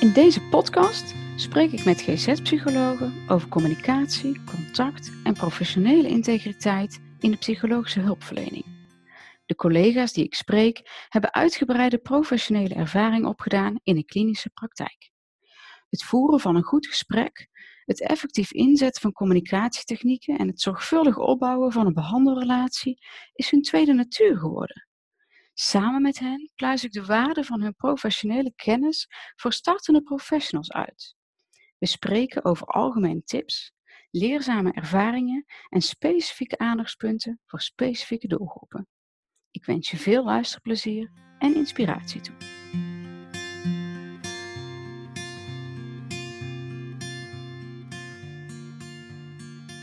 [0.00, 7.36] In deze podcast spreek ik met GZ-psychologen over communicatie, contact en professionele integriteit in de
[7.36, 8.64] psychologische hulpverlening.
[9.46, 15.10] De collega's die ik spreek hebben uitgebreide professionele ervaring opgedaan in de klinische praktijk.
[15.88, 17.48] Het voeren van een goed gesprek,
[17.84, 22.98] het effectief inzetten van communicatietechnieken en het zorgvuldig opbouwen van een behandelrelatie
[23.32, 24.87] is hun tweede natuur geworden.
[25.60, 31.16] Samen met hen pluis ik de waarde van hun professionele kennis voor startende professionals uit.
[31.78, 33.72] We spreken over algemene tips,
[34.10, 38.88] leerzame ervaringen en specifieke aandachtspunten voor specifieke doelgroepen.
[39.50, 42.36] Ik wens je veel luisterplezier en inspiratie toe.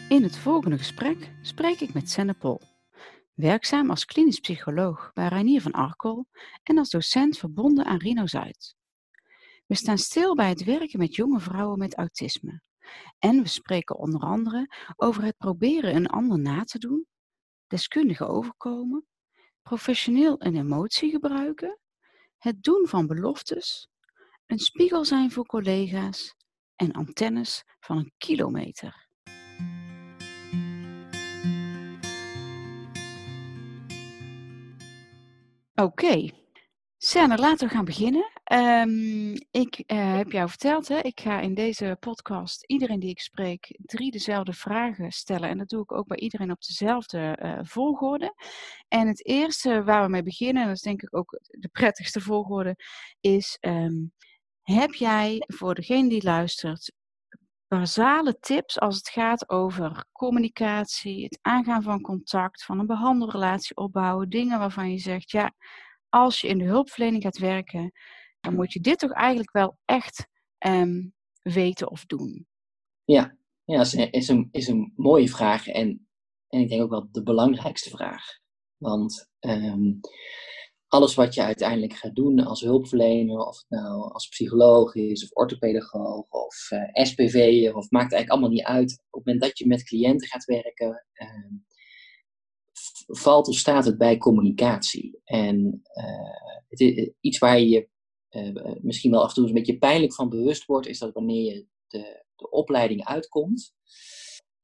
[0.09, 2.74] In het volgende gesprek spreek ik met Senne Pol
[3.35, 6.27] werkzaam als klinisch psycholoog bij Reinier van Arkel
[6.63, 8.75] en als docent verbonden aan Rino Zuid.
[9.65, 12.61] We staan stil bij het werken met jonge vrouwen met autisme.
[13.19, 17.07] En we spreken onder andere over het proberen een ander na te doen,
[17.67, 19.05] deskundige overkomen,
[19.61, 21.79] professioneel een emotie gebruiken,
[22.37, 23.87] het doen van beloftes,
[24.45, 26.35] een spiegel zijn voor collega's
[26.75, 29.04] en antennes van een kilometer.
[35.75, 36.31] Oké, okay.
[37.37, 38.31] laten we gaan beginnen.
[38.53, 43.19] Um, ik uh, heb jou verteld, hè, ik ga in deze podcast iedereen die ik
[43.19, 45.49] spreek drie dezelfde vragen stellen.
[45.49, 48.33] En dat doe ik ook bij iedereen op dezelfde uh, volgorde.
[48.87, 52.21] En het eerste waar we mee beginnen, en dat is denk ik ook de prettigste
[52.21, 52.75] volgorde,
[53.19, 54.13] is: um,
[54.61, 56.91] heb jij voor degene die luistert
[57.67, 64.29] basale tips als het gaat over communicatie, het aangaan van contact, van een behandelrelatie opbouwen,
[64.29, 65.53] dingen waarvan je zegt, ja,
[66.09, 67.91] als je in de hulpverlening gaat werken,
[68.39, 70.27] dan moet je dit toch eigenlijk wel echt
[70.65, 72.47] um, weten of doen.
[73.03, 76.07] Ja, ja is een, is een, is een mooie vraag en,
[76.47, 78.23] en ik denk ook wel de belangrijkste vraag.
[78.77, 79.99] Want um,
[80.87, 85.31] alles wat je uiteindelijk gaat doen als hulpverlener, of het nou als psycholoog is, of
[85.31, 88.91] orthopedagoog, of uh, eh, SPV, of maakt eigenlijk allemaal niet uit.
[88.91, 91.51] Op het moment dat je met cliënten gaat werken, uh,
[93.05, 95.19] valt of staat het bij communicatie.
[95.23, 97.89] En uh, het is, iets waar je
[98.29, 101.53] uh, misschien wel af en toe een beetje pijnlijk van bewust wordt, is dat wanneer
[101.53, 103.73] je de, de opleiding uitkomt,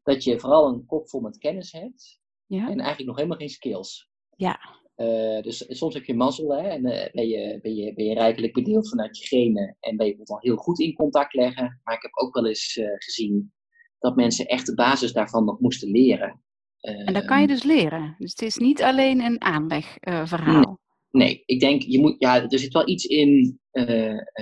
[0.03, 2.69] dat je vooral een kop vol met kennis hebt ja.
[2.69, 4.09] en eigenlijk nog helemaal geen skills.
[4.35, 4.80] Ja.
[4.97, 8.13] Uh, dus soms heb je mazzel hè, en uh, ben, je, ben, je, ben je
[8.13, 11.79] rijkelijk bedeeld vanuit je genen en ben je al heel goed in contact leggen.
[11.83, 13.53] Maar ik heb ook wel eens uh, gezien
[13.99, 16.43] dat mensen echt de basis daarvan nog moesten leren.
[16.79, 18.15] en dat kan je dus leren.
[18.17, 20.80] Dus het is niet alleen een aanlegverhaal.
[21.11, 23.59] Nee, ik denk, je moet, ja, er zit wel iets in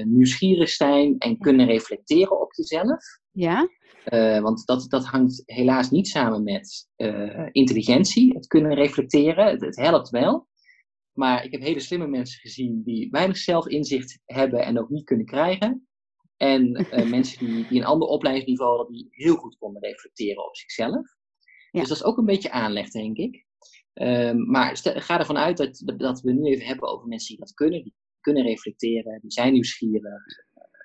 [0.04, 3.04] nieuwsgierig zijn en kunnen reflecteren op jezelf.
[3.32, 3.70] Ja.
[4.06, 9.46] Uh, want dat, dat hangt helaas niet samen met uh, intelligentie, het kunnen reflecteren.
[9.46, 10.48] Het, het, helpt wel.
[11.14, 15.26] Maar ik heb hele slimme mensen gezien die weinig zelfinzicht hebben en ook niet kunnen
[15.26, 15.88] krijgen.
[16.38, 21.18] En mensen die, die een ander opleidingsniveau hadden, die heel goed konden reflecteren op zichzelf.
[21.72, 21.80] Ja.
[21.80, 23.46] Dus dat is ook een beetje aanleg, denk ik.
[24.00, 27.54] Ehm, maar ga ervan uit dat, dat we nu even hebben over mensen die dat
[27.54, 27.84] kunnen.
[27.84, 30.24] Die kunnen reflecteren, die zijn nieuwsgierig,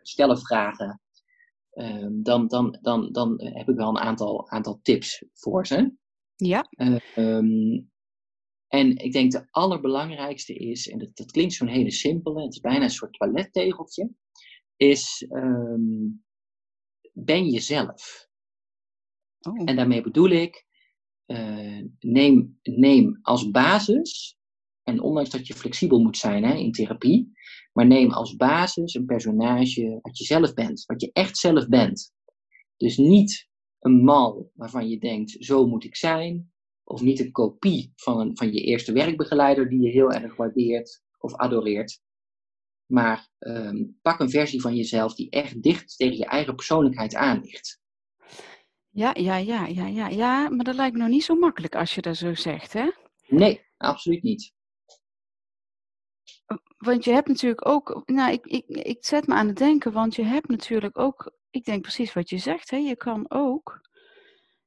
[0.03, 1.01] stellen vragen.
[1.73, 5.95] Um, dan, dan, dan, dan heb ik wel een aantal, aantal tips voor ze.
[6.37, 6.69] Ja.
[7.17, 7.91] Um,
[8.69, 12.61] en ik denk de allerbelangrijkste is, en dat, dat klinkt zo'n hele simpele, het is
[12.61, 14.11] bijna een soort toilettegeltje,
[14.77, 15.27] is
[17.13, 18.29] ben jezelf.
[19.41, 19.63] Oh.
[19.65, 20.64] En daarmee bedoel ik,
[21.27, 24.39] uh, neem, neem als basis,
[24.83, 27.33] en ondanks dat je flexibel moet zijn hè, in therapie,
[27.73, 32.13] maar neem als basis een personage wat je zelf bent, wat je echt zelf bent.
[32.77, 33.49] Dus niet
[33.81, 36.53] een mal waarvan je denkt, zo moet ik zijn,
[36.85, 41.35] of niet een kopie van, van je eerste werkbegeleider die je heel erg waardeert of
[41.35, 42.01] adoreert.
[42.87, 47.41] Maar um, pak een versie van jezelf die echt dicht tegen je eigen persoonlijkheid aan
[47.41, 47.81] ligt.
[48.95, 51.95] Ja, ja, ja, ja, ja, ja, maar dat lijkt me nog niet zo makkelijk als
[51.95, 52.91] je dat zo zegt, hè?
[53.27, 54.53] Nee, absoluut niet.
[56.77, 60.15] Want je hebt natuurlijk ook, nou, ik, ik, ik zet me aan het denken, want
[60.15, 63.83] je hebt natuurlijk ook, ik denk precies wat je zegt, hè, je kan ook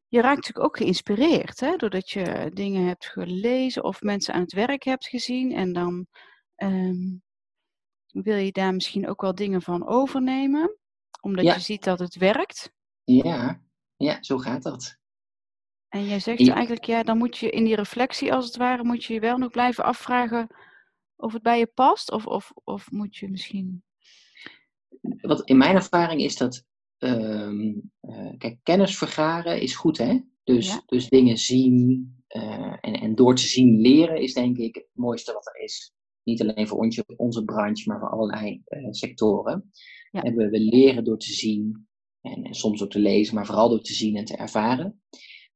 [0.07, 4.53] je raakt natuurlijk ook geïnspireerd, hè, doordat je dingen hebt gelezen of mensen aan het
[4.53, 5.51] werk hebt gezien.
[5.51, 6.07] En dan
[6.55, 7.21] um,
[8.07, 10.77] wil je daar misschien ook wel dingen van overnemen,
[11.21, 12.71] omdat je ziet dat het werkt.
[13.03, 13.61] Ja,
[13.97, 14.97] ja, zo gaat dat.
[15.87, 16.53] En jij zegt ja.
[16.53, 19.37] eigenlijk, ja, dan moet je in die reflectie als het ware, moet je je wel
[19.37, 20.47] nog blijven afvragen
[21.15, 23.83] of het bij je past, of, of, of moet je misschien
[25.21, 26.65] wat in mijn ervaring is dat,
[26.97, 27.49] eh,
[28.37, 30.19] kijk, kennis vergaren is goed, hè?
[30.43, 34.87] Dus, dus dingen zien eh, en, en door te zien leren is denk ik het
[34.93, 35.93] mooiste wat er is.
[36.23, 39.71] Niet alleen voor onze, onze branche, maar voor allerlei sectoren.
[40.11, 40.21] Ja.
[40.21, 41.86] We, we leren door te zien
[42.31, 45.01] en, en, soms door te lezen, maar vooral door te zien en te ervaren.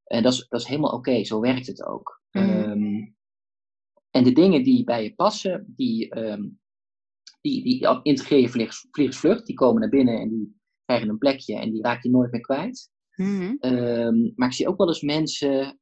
[0.04, 2.22] En dat is, dat is helemaal oké, zo werkt het ook.
[2.32, 2.50] Mhm.
[2.50, 3.10] Ehm,
[4.12, 6.60] en de dingen die bij je passen, die, um,
[7.42, 8.50] die, die integreer je
[8.92, 9.46] vliegensvlucht.
[9.46, 12.42] Die komen naar binnen en die krijgen een plekje en die raak je nooit meer
[12.42, 12.90] kwijt.
[13.16, 13.56] Mhm.
[13.60, 15.80] Ehm, maar ik zie ook wel eens mensen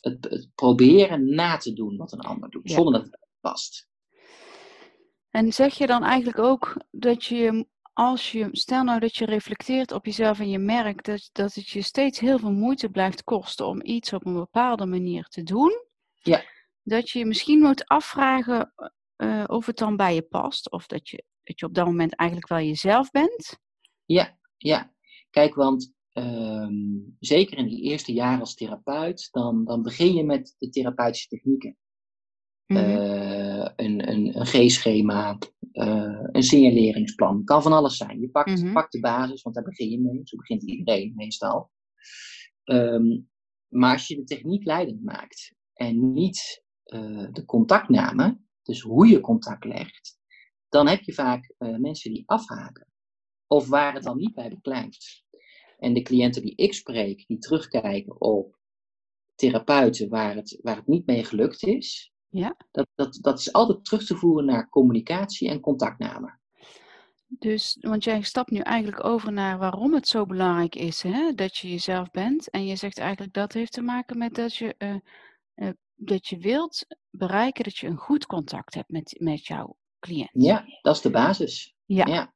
[0.00, 3.88] het, het, proberen na te doen wat een ander doet, zonder dat het past.
[5.30, 9.92] En zeg je dan eigenlijk ook dat je als je, stel nou dat je reflecteert
[9.92, 13.66] op jezelf en je merkt dat, dat het je steeds heel veel moeite blijft kosten
[13.66, 15.84] om iets op een bepaalde manier te doen,
[16.22, 16.42] ja.
[16.82, 18.72] dat je je misschien moet afvragen
[19.16, 22.14] uh, of het dan bij je past, of dat je, dat je op dat moment
[22.14, 23.58] eigenlijk wel jezelf bent?
[24.04, 24.92] Ja, ja.
[25.30, 26.74] Kijk, want ehm,
[27.18, 31.76] zeker in die eerste jaren als therapeut, dan, dan begin je met de therapeutische technieken.
[32.66, 33.33] Mm
[33.76, 35.38] een, een, een G-schema,
[35.72, 37.44] uh, een signaleringsplan.
[37.44, 38.20] Kan van alles zijn.
[38.20, 40.20] Je pakt, mm pakt de basis, want daar begin je mee.
[40.24, 41.70] Zo begint iedereen meestal.
[42.64, 43.28] Um,
[43.68, 49.20] maar als je de techniek leidend maakt en niet uh, de contactname, dus hoe je
[49.20, 50.18] contact legt,
[50.68, 52.86] dan heb je vaak uh, mensen die afhaken.
[53.46, 55.24] Of waar het dan niet bij beklijft.
[55.78, 58.58] En de cliënten die ik spreek, die terugkijken op
[59.34, 62.56] therapeuten waar het, waar het niet mee gelukt is, ja.
[62.70, 66.38] Dat, dat, dat is altijd terug te voeren naar communicatie en contactname.
[67.26, 71.56] Dus, want jij stapt nu eigenlijk over naar waarom het zo belangrijk is hè, dat
[71.56, 72.50] je jezelf bent.
[72.50, 74.96] En je zegt eigenlijk dat heeft te maken met dat je, uh,
[75.54, 80.30] uh, dat je wilt bereiken dat je een goed contact hebt met, met jouw cliënt.
[80.32, 81.74] Ja, dat is de basis.
[81.84, 82.06] Ja.
[82.06, 82.34] ja.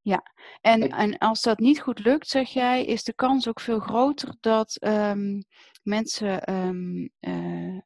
[0.00, 0.22] ja.
[0.60, 4.36] En, en als dat niet goed lukt, zeg jij, is de kans ook veel groter
[4.40, 5.44] dat um,
[5.82, 7.78] mensen um, uh,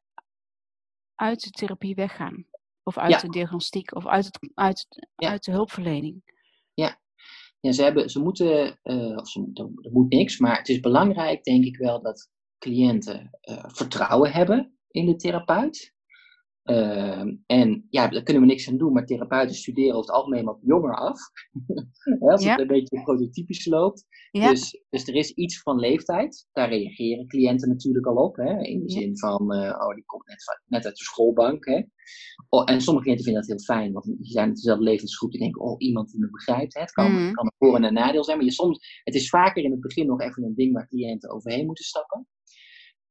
[1.15, 2.45] uit de therapie weggaan.
[2.83, 6.21] Of uit de diagnostiek, of uit, het, uit, uit de hulpverlening.
[6.73, 6.99] Ja,
[7.59, 11.43] ja ze, hebben, ze moeten, uh, of ze, er moet niks, maar het is belangrijk,
[11.43, 15.94] denk ik wel, dat cliënten uh, vertrouwen hebben in de therapeut.
[16.65, 20.45] Ehm, en ja, daar kunnen we niks aan doen, maar therapeuten studeren over het algemeen
[20.45, 21.19] wat jonger af.
[22.19, 24.05] als het een beetje prototypisch loopt.
[24.31, 26.47] Dus, dus er is iets van leeftijd.
[26.51, 28.35] Daar reageren cliënten natuurlijk al op.
[28.35, 28.61] Hè?
[28.61, 31.65] In de zin van, uh, oh, die komt net, net uit de schoolbank.
[31.65, 31.83] Hè?
[32.49, 35.31] Oh, en sommige cliënten vinden dat heel fijn, want die zijn in dezelfde levensgroep.
[35.31, 36.73] Die denken, oh, iemand die me begrijpt.
[36.73, 36.81] Hè?
[36.81, 37.31] Het kan, mm.
[37.33, 38.37] kan een voor- en een nadeel zijn.
[38.37, 41.29] Maar je soms, het is vaker in het begin nog even een ding waar cliënten
[41.29, 42.27] overheen moeten stappen.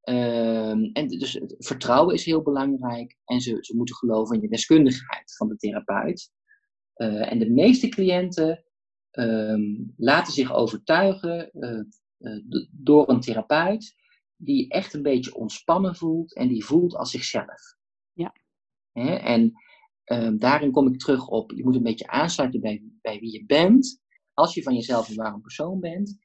[0.09, 4.47] Um, en dus het vertrouwen is heel belangrijk en ze, ze moeten geloven in de
[4.47, 6.31] deskundigheid van de therapeut.
[6.95, 8.63] Uh, en de meeste cliënten
[9.11, 11.81] um, laten zich overtuigen uh,
[12.19, 13.95] uh, door een therapeut
[14.35, 17.75] die echt een beetje ontspannen voelt en die voelt als zichzelf.
[18.13, 18.33] Ja.
[18.91, 19.53] He, en
[20.05, 23.45] um, daarin kom ik terug op, je moet een beetje aansluiten bij, bij wie je
[23.45, 24.01] bent.
[24.33, 26.17] Als je van jezelf een warm persoon bent,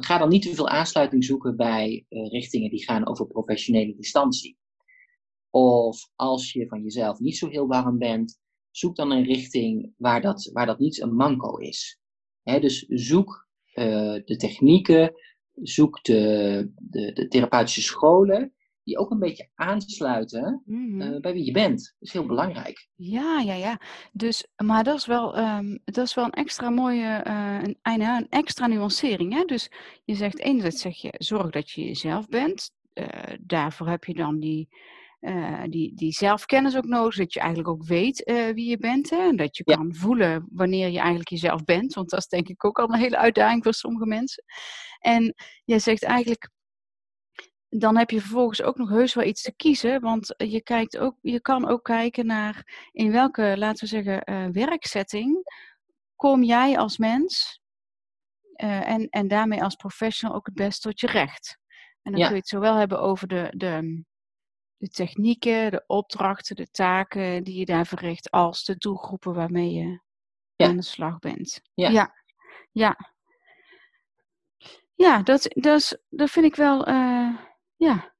[0.00, 4.58] ga dan niet te veel aansluiting zoeken bij uh, richtingen die gaan over professionele distantie.
[5.50, 8.40] Of als je van jezelf niet zo heel warm bent,
[8.70, 11.98] zoek dan een richting waar dat, waar dat niet een manco is.
[12.42, 15.14] Dus zoek uh, de technieken,
[15.62, 18.54] zoek de, de, de therapeutische scholen
[18.90, 21.00] die ook een beetje aansluiten mm -hmm.
[21.00, 21.78] uh, bij wie je bent.
[21.98, 22.88] Dat is heel belangrijk.
[22.94, 23.80] Ja, ja, ja.
[24.12, 28.26] Dus, maar dat is wel, um, dat is wel een extra mooie, uh, een, een,
[28.28, 29.32] extra nuancering.
[29.32, 29.44] Hè?
[29.44, 29.70] Dus
[30.04, 32.70] je zegt enerzijds zeg je, zorg dat je jezelf bent.
[32.94, 33.06] Uh,
[33.40, 34.68] daarvoor heb je dan die,
[35.68, 37.16] die, die zelfkennis ook nodig.
[37.16, 39.10] Dat je eigenlijk ook weet wie je bent.
[39.10, 39.28] Hè?
[39.28, 39.74] En dat je ja.
[39.74, 41.94] kan voelen wanneer je eigenlijk jezelf bent.
[41.94, 44.44] Want dat is denk ik ook al een hele uitdaging voor sommige mensen.
[44.98, 46.50] En jij zegt eigenlijk
[47.70, 50.00] dan heb je vervolgens ook nog heus wel iets te kiezen.
[50.00, 54.46] Want je, kijkt ook, je kan ook kijken naar in welke, laten we zeggen, uh,
[54.52, 55.42] werksetting
[56.16, 57.60] kom jij als mens
[58.56, 61.58] uh, en, en daarmee als professional ook het best tot je recht.
[62.02, 62.26] En dan ja.
[62.26, 64.04] kun je het zowel hebben over de, de,
[64.76, 70.00] de technieken, de opdrachten, de taken die je daar verricht, als de doelgroepen waarmee je
[70.56, 70.66] ja.
[70.66, 71.60] aan de slag bent.
[71.74, 71.88] Ja.
[71.88, 72.14] Ja,
[72.72, 72.96] ja.
[74.94, 76.88] ja dat, dat, dat vind ik wel.
[76.88, 77.48] Uh,
[77.80, 78.14] ja,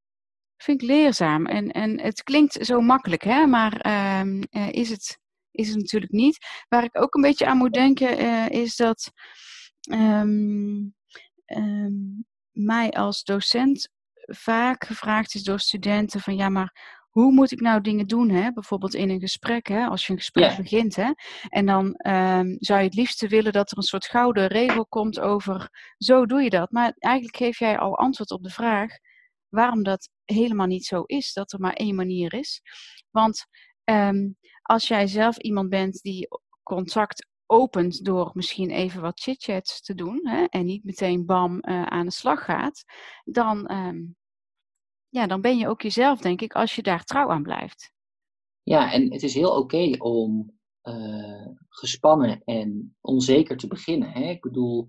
[0.57, 1.47] vind ik leerzaam.
[1.47, 3.47] En, en het klinkt zo makkelijk, hè?
[3.47, 3.73] maar
[4.21, 5.19] um, uh, is, het,
[5.50, 6.38] is het natuurlijk niet.
[6.69, 9.12] Waar ik ook een beetje aan moet denken, uh, is dat
[9.90, 10.95] um,
[11.47, 13.88] um, mij als docent
[14.26, 18.52] vaak gevraagd is door studenten van ja, maar hoe moet ik nou dingen doen, hè?
[18.52, 19.87] bijvoorbeeld in een gesprek, hè?
[19.87, 20.97] als je een gesprek begint.
[20.97, 21.11] Hè?
[21.49, 25.21] En dan ehm, zou je het liefste willen dat er een soort gouden regel komt
[25.21, 26.71] over, zo doe je dat.
[26.71, 28.97] Maar eigenlijk geef jij al antwoord op de vraag
[29.50, 32.62] waarom dat helemaal niet zo is, dat er maar één manier is.
[33.11, 33.47] Want
[33.85, 34.28] ehm,
[34.62, 36.28] als jij zelf iemand bent die
[36.62, 41.83] contact opent door misschien even wat chit-chats te doen hè, en niet meteen bam uh,
[41.83, 42.85] aan de slag gaat,
[43.25, 43.99] dan, ehm,
[45.09, 47.92] ja, dan ben je ook jezelf, denk ik, als je daar trouw aan blijft.
[48.62, 54.11] Ja, en het is heel oké om uh, gespannen en onzeker te beginnen.
[54.11, 54.30] Hè?
[54.30, 54.87] Ik bedoel,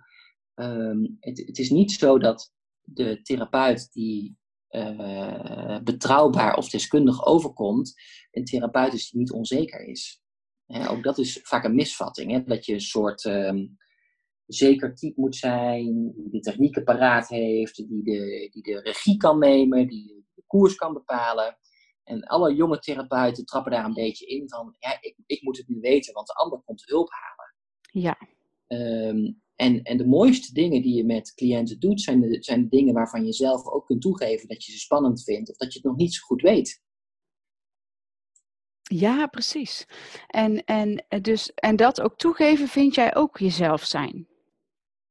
[0.55, 2.51] um, het, het, is niet zo dat
[2.81, 4.37] de therapeut die
[4.71, 7.93] uh, betrouwbaar of deskundig overkomt,
[8.31, 10.21] een therapeut is die niet onzeker is.
[10.65, 10.89] Hè?
[10.89, 12.43] Ook dat is vaak een misvatting, hè?
[12.43, 13.77] dat je een soort um,
[14.45, 19.39] zeker type moet zijn, die de technieken paraat heeft, die de, die de regie kan
[19.39, 21.57] nemen, die de koers kan bepalen.
[22.03, 25.67] En alle jonge therapeuten trappen daar een beetje in van, ja, ik, ik moet het
[25.67, 27.55] nu weten, want de ander komt hulp halen.
[28.03, 28.17] Ja.
[28.67, 32.69] Um, en, en de mooiste dingen die je met cliënten doet, zijn de, zijn de
[32.69, 35.79] dingen waarvan je zelf ook kunt toegeven dat je ze spannend vindt of dat je
[35.79, 36.81] het nog niet zo goed weet.
[38.81, 39.85] Ja, precies.
[40.27, 44.27] En, en, eh, dus, en dat ook toegeven vind jij ook jezelf zijn?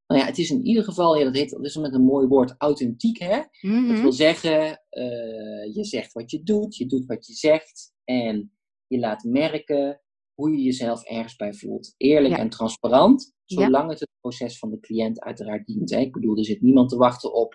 [0.06, 2.26] Nou ja, het is in ieder geval, ja, dat, heet, dat is met een mooi
[2.26, 3.18] woord, authentiek.
[3.18, 3.36] Hè?
[3.36, 4.02] Dat mhm.
[4.02, 8.52] wil zeggen, uh, je zegt wat je doet, je doet wat je zegt en
[8.86, 10.00] je laat merken
[10.40, 11.94] hoe je jezelf ergens bij voelt.
[11.96, 15.90] Eerlijk en transparant, zolang het het proces van de cliënt uiteraard dient.
[15.90, 15.98] Hè?
[15.98, 17.54] Ik bedoel, er zit niemand te wachten op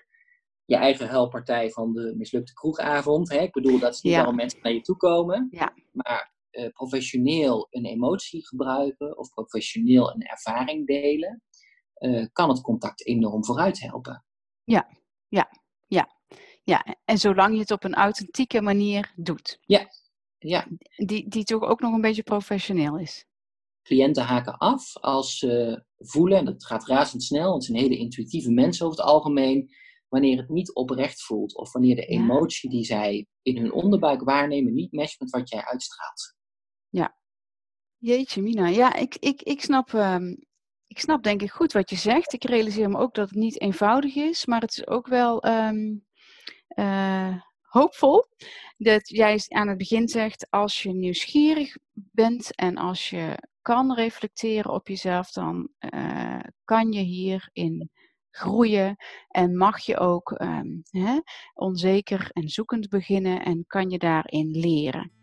[0.66, 3.30] je eigen helpartij van de mislukte kroegavond.
[3.30, 3.38] Hè?
[3.38, 4.32] Ik bedoel, dat is niet ja.
[4.32, 5.48] mensen naar je toe komen.
[5.52, 5.74] Ja.
[5.92, 11.42] Maar uh, professioneel een emotie gebruiken of professioneel een ervaring delen,
[12.00, 14.26] uh, kan het contact enorm vooruit helpen.
[14.64, 14.88] Ja,
[15.28, 15.50] ja,
[15.88, 16.14] ja.
[16.64, 19.60] Ja, en zolang je het op een authentieke manier doet.
[19.62, 19.88] Ja,
[20.48, 20.68] ja.
[20.96, 23.26] Die, die toch ook nog een beetje professioneel is.
[23.82, 28.52] Cliënten haken af als ze voelen, en dat gaat razendsnel, want het zijn hele intuïtieve
[28.52, 29.70] mensen over het algemeen,
[30.08, 34.74] wanneer het niet oprecht voelt of wanneer de emotie die zij in hun onderbuik waarnemen
[34.74, 36.36] niet matcht met wat jij uitstraalt.
[36.90, 37.18] Ja,
[37.98, 38.68] jeetje Mina.
[38.68, 40.46] Ja, ik, ik, ik, snap, um,
[40.88, 42.34] ik snap denk ik goed wat je zegt.
[42.34, 46.06] Ik realiseer me ook dat het niet eenvoudig is, maar het is ook wel um,
[46.76, 47.42] uh,
[47.80, 48.26] hoopvol
[48.78, 54.74] dat jij aan het begin zegt, als je nieuwsgierig bent en als je kan reflecteren
[54.74, 57.90] op jezelf, dan uh, kan je hierin
[58.30, 58.96] groeien
[59.28, 61.20] en mag je ook um, hè,
[61.54, 65.15] onzeker en zoekend beginnen en kan je daarin leren.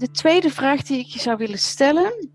[0.00, 2.30] De tweede vraag die ik je zou willen stellen,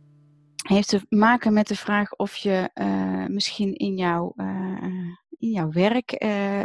[0.56, 4.84] heeft te maken met de vraag of je uh, misschien in jouw, uh,
[5.30, 6.62] in jouw werk, uh,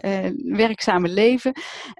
[0.56, 1.52] werkzame leven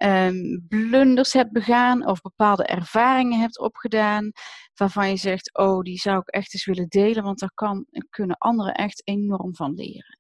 [0.03, 4.33] um, blunders hebt begaan of bepaalde ervaringen hebt opgedaan
[4.75, 8.37] waarvan je zegt, oh, die zou ik echt eens willen delen, want daar kan, kunnen
[8.39, 10.19] anderen echt enorm van leren.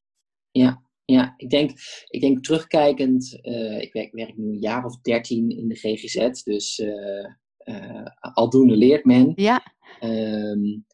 [0.51, 1.71] Ja, ja, ik denk,
[2.07, 3.39] ik denk terugkijkend,
[3.81, 6.83] ik werk, werk, nu een jaar of dertien in de GGZ, dus
[8.35, 9.33] aldoende leert men.
[9.35, 9.75] Ja.
[10.01, 10.87] Um,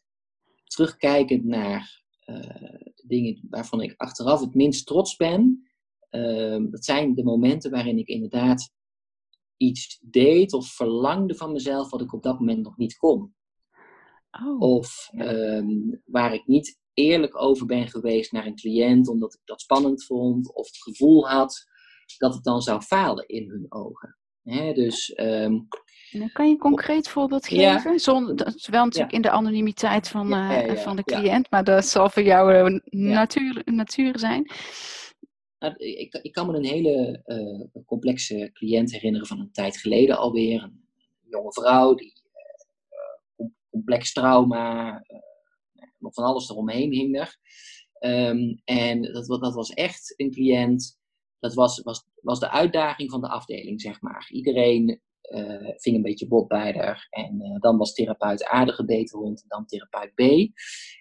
[0.63, 5.69] terugkijkend naar de dingen waarvan ik achteraf het minst trots ben,
[6.11, 8.71] uh, dat zijn de momenten waarin ik inderdaad
[9.57, 13.35] iets deed of verlangde van mezelf wat ik op dat moment nog niet kon.
[14.31, 19.41] Oh, of um, waar ik niet eerlijk over ben geweest naar een cliënt omdat ik
[19.45, 21.65] dat spannend vond of het gevoel had
[22.17, 24.17] dat het dan zou falen in hun ogen.
[24.43, 25.67] He, dus um,
[26.33, 27.91] kan je een concreet voorbeeld geven?
[27.91, 27.97] Ja.
[27.97, 32.23] Zonder, wel natuurlijk in de anonimiteit van, uh, van de cliënt, maar dat zal voor
[32.23, 34.51] jou uh, natuur, natuur zijn.
[35.59, 40.17] Nou, ik, ik, kan me een hele uh, complexe cliënt herinneren van een tijd geleden
[40.17, 40.63] alweer.
[40.63, 40.83] Een
[41.29, 42.13] jonge vrouw die
[43.69, 45.03] complex trauma,
[45.97, 47.37] nog van alles eromheen hing er.
[47.99, 50.97] Um, en dat, dat was echt een cliënt
[51.39, 54.27] dat was, was, was de uitdaging van de afdeling, zeg maar.
[54.31, 57.07] Iedereen uh, ving een beetje bot bij haar.
[57.09, 60.19] En uh, dan was therapeut A de gebeten hond en dan therapeut B.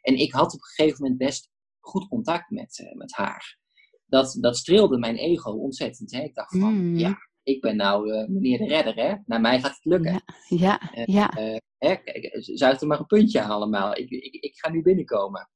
[0.00, 3.59] En ik had op een gegeven moment best goed contact met, uh, met haar.
[4.06, 6.12] Dat, dat streelde mijn ego ontzettend.
[6.12, 6.23] Hè?
[6.23, 6.97] Ik dacht van, mm.
[6.97, 9.14] ja, ik ben nou meneer de redder, hè?
[9.25, 10.23] Naar mij gaat het lukken.
[10.49, 11.04] Ja, ja.
[11.04, 11.30] ja.
[11.78, 13.97] hè, kijk, zuigt er maar een puntje allemaal.
[13.97, 15.50] Ik, ik, ik ga nu binnenkomen.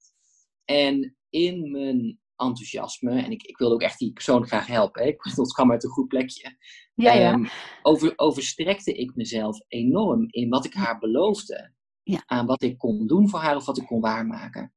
[0.64, 3.22] En in mijn enthousiasme.
[3.22, 5.02] En ik, ik wilde ook echt die persoon graag helpen.
[5.02, 5.08] Hè.
[5.08, 5.18] Ik
[5.54, 6.56] kwam uit een goed plekje.
[7.00, 7.33] Ja, ja.
[7.33, 7.49] Um,
[7.83, 11.73] over, overstrekte ik mezelf enorm in wat ik haar beloofde.
[12.02, 12.23] Ja.
[12.26, 14.75] aan wat ik kon doen voor haar of wat ik kon waarmaken.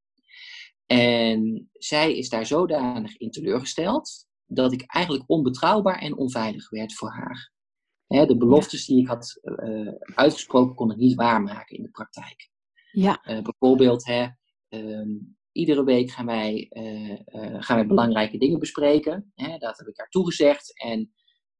[0.86, 7.10] En zij is daar zodanig in teleurgesteld dat ik eigenlijk onbetrouwbaar en onveilig werd voor
[7.10, 7.52] haar.
[8.08, 12.50] De beloftes die ik had uh, uitgesproken kon ik niet waarmaken in de praktijk.
[12.92, 13.24] Ja.
[13.26, 14.28] Uh, bijvoorbeeld, hè,
[14.70, 17.18] um, iedere week gaan wij, uh,
[17.60, 19.32] gaan wij belangrijke dingen bespreken.
[19.36, 20.82] Hè, dat heb ik haar toegezegd.
[20.84, 21.14] En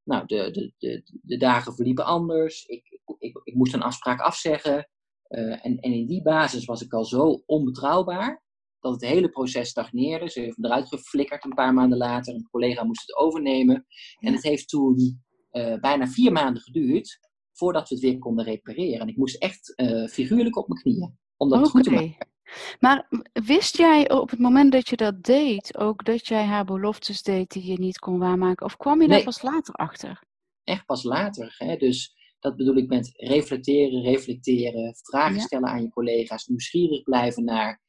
[0.04, 2.66] nou, de, de, de, de dagen verliepen anders.
[2.66, 4.90] Ik, ik, ik, ik moest een afspraak afzeggen.
[5.28, 8.44] en, en in die basis was ik al zo onbetrouwbaar
[8.84, 10.30] dat het hele proces stagneerde.
[10.30, 12.34] Ze heeft me eruit geflikkerd een paar maanden later.
[12.34, 13.86] Een collega moest het overnemen.
[14.20, 17.20] En het heeft toen uh, bijna vier maanden geduurd
[17.52, 19.00] voordat we het weer konden repareren.
[19.00, 21.70] En ik moest echt uh, figuurlijk op mijn knieën om dat okay.
[21.72, 22.32] goed te maken.
[22.80, 27.22] Maar wist jij op het moment dat je dat deed ook dat jij haar beloftes
[27.24, 28.66] deed die je niet kon waarmaken?
[28.66, 29.26] Of kwam je daar Nee.
[29.26, 30.24] pas later achter?
[30.64, 31.56] Echt pas later.
[31.58, 31.76] Hè?
[31.78, 35.42] Dus dat bedoel ik met reflecteren, reflecteren, vragen Ja.
[35.42, 37.82] stellen aan je collega's, nieuwsgierig blijven naar.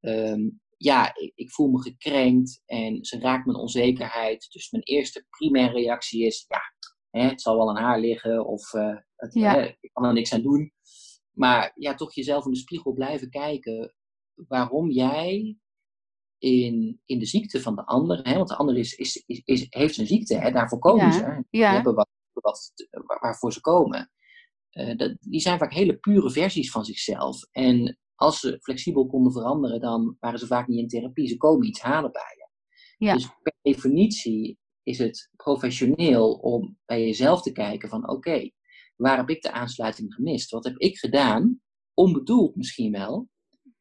[0.00, 0.48] ehm,
[0.78, 4.46] ja, ik, ik voel me gekrenkt en ze raakt mijn onzekerheid.
[4.52, 6.60] Dus mijn eerste primaire reactie is: ja,
[7.20, 9.52] hè, het zal wel aan haar liggen of eh, het, Ja.
[9.54, 10.72] hè, ik kan er niks aan doen.
[11.38, 13.94] Maar ja, toch jezelf in de spiegel blijven kijken
[14.34, 15.56] waarom jij
[16.38, 19.66] in, in de ziekte van de ander, hè, want de ander is, is, is, is-
[19.68, 21.44] heeft een ziekte, hè, daarvoor komen Ja, ze.
[21.50, 22.72] Die hebben wat, wat,
[23.06, 24.10] waar- waarvoor ze komen.
[24.70, 27.42] Eh, dat, die zijn vaak hele pure versies van zichzelf.
[27.50, 31.28] En als ze flexibel konden veranderen, dan waren ze vaak niet in therapie.
[31.28, 32.48] Ze komen iets halen bij je.
[33.06, 33.14] Ja.
[33.14, 38.50] Dus per definitie is het professioneel om bij jezelf te kijken van oké,
[38.96, 40.50] waar heb ik de aansluiting gemist?
[40.50, 41.60] Wat heb ik gedaan,
[41.94, 43.28] onbedoeld misschien wel,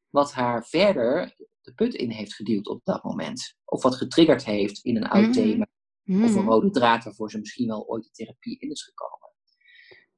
[0.09, 3.55] wat haar verder de put in heeft geduwd op dat moment?
[3.65, 5.31] Of wat getriggerd heeft in een oud Mhm.
[5.31, 5.67] thema
[6.05, 6.47] of een Mhm.
[6.49, 9.29] rode draad waarvoor ze misschien wel ooit de therapie in is gekomen.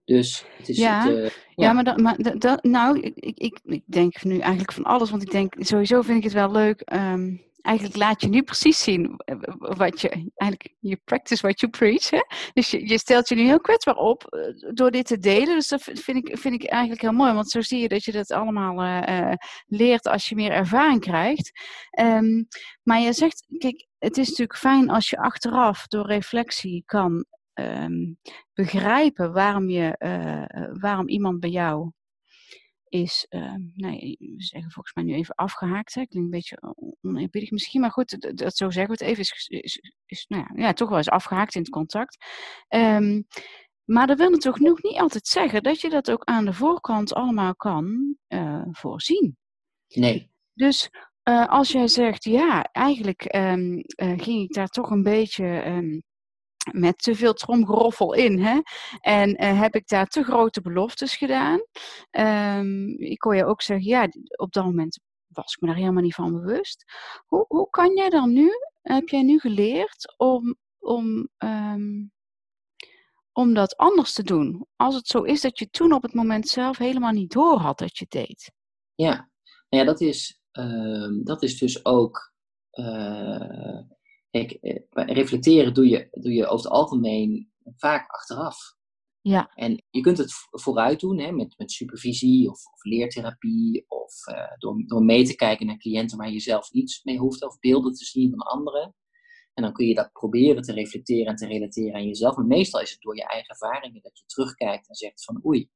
[0.05, 1.73] Dus het is Ja, het, eh, Ja, ja.
[1.73, 5.21] maar, dat, maar dat, nou, ik, ik, ik, ik denk nu eigenlijk van alles, want
[5.21, 6.81] ik denk sowieso vind ik het wel leuk.
[6.81, 7.35] ehm,
[7.67, 12.09] eigenlijk laat je nu precies zien eh, wat je, eigenlijk, je practice what you preach.
[12.09, 12.19] Hè?
[12.53, 15.55] Dus je, stelt je nu heel kwetsbaar op eh, door dit te delen.
[15.55, 18.11] Dus dat vind ik, vind ik eigenlijk heel mooi, want zo zie je dat je
[18.11, 19.33] dat allemaal eh,
[19.65, 21.51] leert als je meer ervaring krijgt.
[21.89, 22.43] Ehm,
[22.83, 28.13] maar je zegt, kijk, het is natuurlijk fijn als je achteraf door reflectie kan ehm,
[28.53, 29.95] begrijpen waarom, je,
[30.79, 31.91] waarom iemand bij jou
[32.89, 35.93] is, ehm, nee, we zeggen volgens mij nu even afgehaakt.
[35.93, 36.05] Hè?
[36.05, 39.21] Klinkt een beetje on- oneerbiedig misschien, maar goed, dat, dat zo zeggen we het even.
[39.21, 42.17] Is, is, is nou ja, ja, toch wel eens afgehaakt in het contact.
[42.67, 43.21] Ehm,
[43.83, 47.13] maar dat wil natuurlijk nog niet altijd zeggen dat je dat ook aan de voorkant
[47.13, 49.37] allemaal kan eh, voorzien.
[49.87, 50.89] Nee, Dus
[51.23, 55.45] eh, als jij zegt, ja, eigenlijk ehm, eh, ging ik daar toch een beetje
[56.71, 58.39] met te veel tromgeroffel in.
[58.39, 58.59] Hè?
[58.99, 61.59] En eh, heb ik daar te grote beloftes gedaan?
[62.11, 66.03] Ehm, ik kon je ook zeggen, ja, op dat moment was ik me daar helemaal
[66.03, 66.83] niet van bewust.
[67.25, 68.51] Hoe, hoe kan jij dan nu,
[68.81, 72.05] heb jij nu geleerd om, om, ehm,
[73.31, 74.67] om dat anders te doen?
[74.75, 77.77] Als het zo is dat je toen op het moment zelf helemaal niet door had
[77.79, 78.51] dat je deed.
[78.95, 79.29] ja.
[79.69, 82.33] Nou ja, dat is, ehm, dat is dus ook.
[82.71, 83.79] eh,
[84.29, 88.57] kijk, eh, reflecteren doe je, doe je over het algemeen vaak achteraf.
[89.21, 93.85] Ja, En je kunt het vo- vooruit doen hè, met, met supervisie of, of leertherapie
[93.87, 97.43] of eh, door, door mee te kijken naar cliënten waar je zelf niets mee hoeft
[97.43, 98.95] of beelden te zien van anderen.
[99.53, 102.35] En dan kun je dat proberen te reflecteren en te relateren aan jezelf.
[102.35, 105.69] Maar meestal is het door je eigen ervaringen dat je terugkijkt en zegt van oei,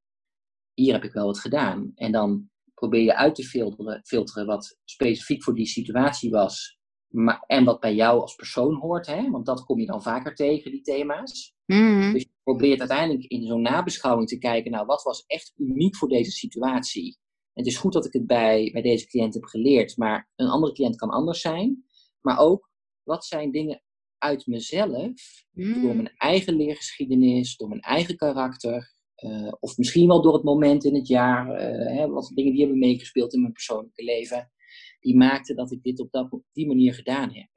[0.73, 1.91] hier heb ik wel wat gedaan.
[1.95, 6.79] En dan probeer je uit te filteren, filteren wat specifiek voor die situatie was.
[7.12, 9.30] Maar, en wat bij jou als persoon hoort, hè?
[9.30, 11.56] want dat kom je dan vaker tegen, die thema's.
[11.65, 12.12] Mhm.
[12.13, 16.08] Dus je probeert uiteindelijk in zo'n nabeschouwing te kijken, nou, wat was echt uniek voor
[16.10, 17.17] deze situatie?
[17.54, 20.74] Het is goed dat ik het bij, bij deze cliënt heb geleerd, maar een andere
[20.74, 21.86] cliënt kan anders zijn.
[22.21, 22.69] Maar ook,
[23.04, 23.84] wat zijn dingen
[24.17, 25.12] uit mezelf,
[25.52, 25.95] door Mhm.
[25.95, 30.95] mijn eigen leergeschiedenis, door mijn eigen karakter, eh, of misschien wel door het moment in
[30.95, 34.52] het jaar, eh, hè, wat dingen die hebben meegespeeld in mijn persoonlijke leven,
[35.01, 37.47] die maakten dat ik dit op, dat, op die manier gedaan heb.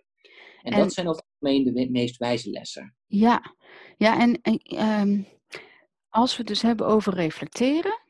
[0.62, 2.94] En, En- dat zijn over het algemeen de meest wijze lessen.
[3.06, 3.54] Ja,
[3.96, 5.22] ja en, en, ehm,
[6.08, 8.00] als we het dus hebben over reflecteren,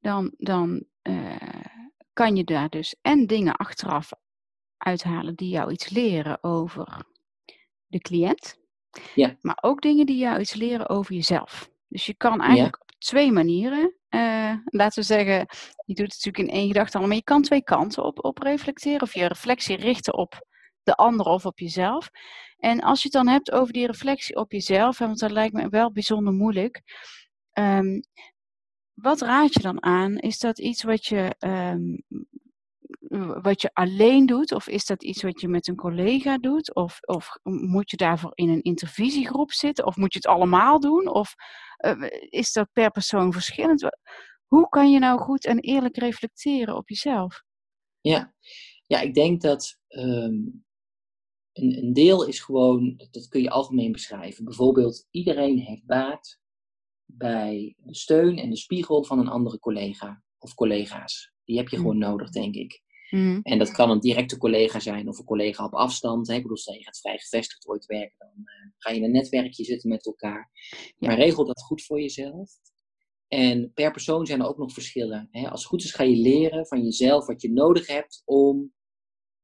[0.00, 1.36] dan, dan eh,
[2.12, 4.10] kan je daar dus en dingen achteraf
[4.76, 7.04] uithalen die jou iets leren over
[7.86, 8.58] de cliënt,
[9.14, 9.36] Ja.
[9.40, 11.70] maar ook dingen die jou iets leren over jezelf.
[11.88, 15.46] Dus je kan eigenlijk op twee manieren, eh, laten we zeggen,
[15.84, 18.38] je doet het natuurlijk in één gedachte al, maar je kan twee kanten op, op
[18.38, 20.46] reflecteren of je reflectie richten op
[20.82, 22.10] de ander of op jezelf.
[22.58, 25.68] En als je het dan hebt over die reflectie op jezelf, want dat lijkt me
[25.68, 26.82] wel bijzonder moeilijk.
[27.52, 28.00] ehm,
[28.94, 30.18] wat raad je dan aan?
[30.18, 31.96] Is dat iets wat je, ehm,
[33.18, 34.52] wat je alleen doet?
[34.52, 36.74] Of is dat iets wat je met een collega doet?
[36.74, 39.86] Of, of moet je daarvoor in een intervisiegroep zitten?
[39.86, 41.08] Of moet je het allemaal doen?
[41.08, 41.34] Of
[41.86, 43.98] uh, is dat per persoon verschillend?
[44.46, 47.42] Hoe kan je nou goed en eerlijk reflecteren op jezelf?
[48.00, 48.34] Ja,
[48.86, 50.64] ja ik denk dat um,
[51.52, 54.44] een, een deel is gewoon, dat kun je algemeen beschrijven.
[54.44, 56.38] Bijvoorbeeld, iedereen heeft baat
[57.04, 61.32] bij de steun en de spiegel van een andere collega of collega's.
[61.44, 62.00] Die heb je gewoon mm.
[62.00, 62.82] nodig, denk ik.
[63.10, 63.40] Mm.
[63.42, 66.28] En dat kan een directe collega zijn of een collega op afstand.
[66.28, 66.34] Hè.
[66.34, 69.10] Ik bedoel, stel je gaat vrij gevestigd ooit werken, dan uh, ga je in een
[69.10, 70.50] netwerkje zitten met elkaar.
[70.98, 72.50] Maar regel dat goed voor jezelf.
[73.28, 75.28] En per persoon zijn er ook nog verschillen.
[75.30, 75.48] Hè.
[75.48, 78.72] Als het goed is, ga je leren van jezelf wat je nodig hebt om,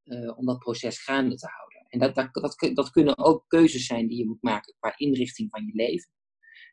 [0.05, 1.87] uh, om dat proces gaande te houden.
[1.89, 5.51] En dat, dat, dat, dat kunnen ook keuzes zijn die je moet maken qua inrichting
[5.51, 6.11] van je leven.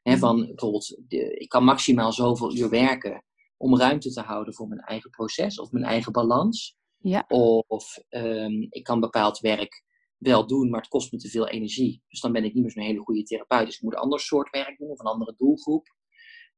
[0.01, 3.23] He, van bijvoorbeeld, de, ik kan maximaal zoveel uur werken
[3.57, 6.77] om ruimte te houden voor mijn eigen proces of mijn eigen balans.
[7.03, 7.25] Ja.
[7.67, 9.83] Of um, ik kan bepaald werk
[10.17, 12.03] wel doen, maar het kost me te veel energie.
[12.07, 13.65] Dus dan ben ik niet meer zo'n hele goede therapeut.
[13.65, 15.87] Dus ik moet een ander soort werk doen of een andere doelgroep.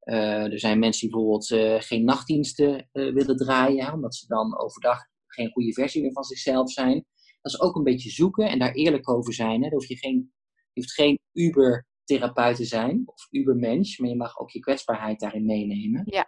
[0.04, 4.60] Uh, er zijn mensen die bijvoorbeeld uh, geen nachtdiensten uh, willen draaien, omdat ze dan
[4.60, 7.06] overdag geen goede versie meer van zichzelf zijn.
[7.42, 9.64] Dat is ook een beetje zoeken en daar eerlijk over zijn.
[9.64, 9.70] Hè.
[9.70, 10.34] hoef je, geen,
[10.74, 15.46] je hoeft geen Uber therapeuten zijn, of ubermensch, maar je mag ook je kwetsbaarheid daarin
[15.46, 16.04] meenemen.
[16.06, 16.28] Ja.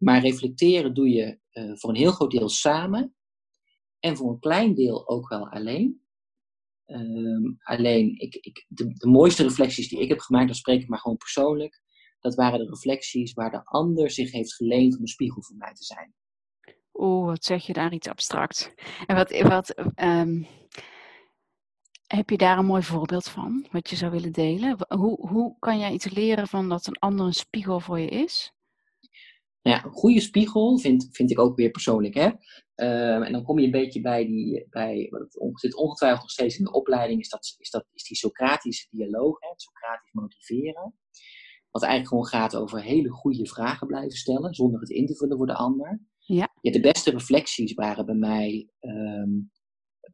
[0.00, 3.14] Maar reflecteren doe je uh, voor een heel groot deel samen
[3.98, 6.02] en voor een klein deel ook wel alleen.
[6.86, 10.98] Um, alleen, ik, ik, de, mooiste reflecties die ik heb gemaakt, dan spreek ik maar
[10.98, 11.82] gewoon persoonlijk,
[12.20, 15.72] dat waren de reflecties waar de ander zich heeft geleend om een spiegel voor mij
[15.72, 16.14] te zijn.
[16.92, 18.74] Oeh, wat zeg je daar iets abstract.
[19.06, 20.46] En wat, wat um,
[22.06, 24.76] heb je daar een mooi voorbeeld van, wat je zou willen delen?
[24.88, 28.52] Hoe, hoe kan jij iets leren van dat een ander een spiegel voor je is?
[29.62, 32.14] Nou ja, een goede spiegel vind, vind ik ook weer persoonlijk.
[32.14, 32.30] Hè?
[32.76, 36.58] Uh, en dan kom je een beetje bij die, bij, wat zit ongetwijfeld nog steeds
[36.58, 39.48] in de opleiding, is, dat, is, dat, is die Socratische dialoog, hè?
[39.48, 40.94] het Socratisch motiveren.
[41.70, 45.36] Wat eigenlijk gewoon gaat over hele goede vragen blijven stellen, zonder het in te vullen
[45.36, 46.00] voor de ander.
[46.18, 46.48] Ja.
[46.60, 49.50] ja de beste reflecties waren bij mij um,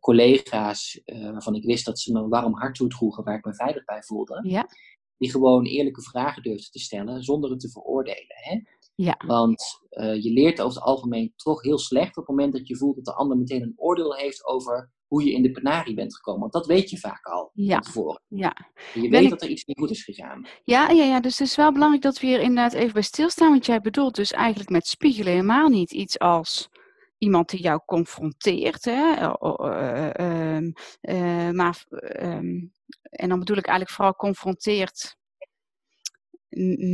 [0.01, 3.55] collega's uh, waarvan ik wist dat ze me een warm hart toedroegen, waar ik me
[3.55, 4.49] veilig bij voelde.
[4.49, 4.69] Ja.
[5.19, 8.37] Die gewoon eerlijke vragen durfden te stellen zonder het te veroordelen.
[8.37, 8.61] Hè?
[8.97, 9.21] Ja.
[9.27, 12.77] Want uh, je leert over het algemeen toch heel slecht op het moment dat je
[12.77, 16.15] voelt dat de ander meteen een oordeel heeft over hoe je in de penarie bent
[16.17, 16.41] gekomen.
[16.41, 17.75] Want dat weet je vaak al ja.
[17.75, 18.23] van tevoren.
[18.29, 18.57] Ja.
[18.95, 20.47] Je weet dat er iets niet goed is gegaan.
[20.65, 23.51] Ja, ja, ja, dus het is wel belangrijk dat we hier inderdaad even bij stilstaan.
[23.51, 26.69] Want jij bedoelt dus eigenlijk met spiegelen helemaal niet iets als
[27.19, 28.85] iemand die jou confronteert.
[28.85, 29.17] Hè?
[29.21, 30.61] Uh,
[31.03, 31.87] uh, maar,
[32.21, 35.17] um, en dan bedoel ik eigenlijk vooral confronteert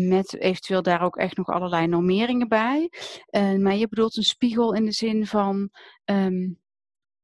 [0.08, 2.90] met eventueel daar ook echt nog allerlei normeringen bij.
[3.30, 5.70] Uh, maar je bedoelt een spiegel in de zin van
[6.04, 6.60] um,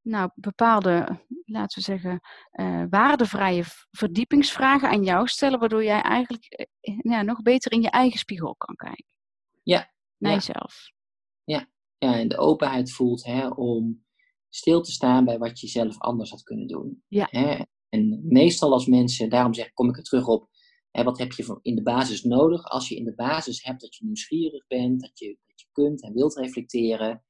[0.03, 2.20] nou, bepaalde, laten we zeggen,
[2.53, 6.68] uh, waardevrije verdiepingsvragen aan jou stellen, waardoor jij eigenlijk
[7.03, 9.07] ja, nog beter in je eigen spiegel kan kijken.
[9.62, 9.92] Ja.
[10.16, 10.90] Naar jezelf.
[11.44, 14.05] Ja ja, en de openheid voelt hè, om
[14.48, 17.03] stil te staan bij wat je zelf anders had kunnen doen.
[17.09, 17.27] Ja.
[17.31, 17.62] Hè?
[17.88, 20.48] En meestal als mensen, daarom zeg, kom ik er terug op,
[20.98, 22.64] hè, wat heb je in de basis nodig?
[22.64, 26.02] Als je in de basis hebt dat je nieuwsgierig bent, dat je, dat je kunt
[26.02, 27.24] en wilt reflecteren,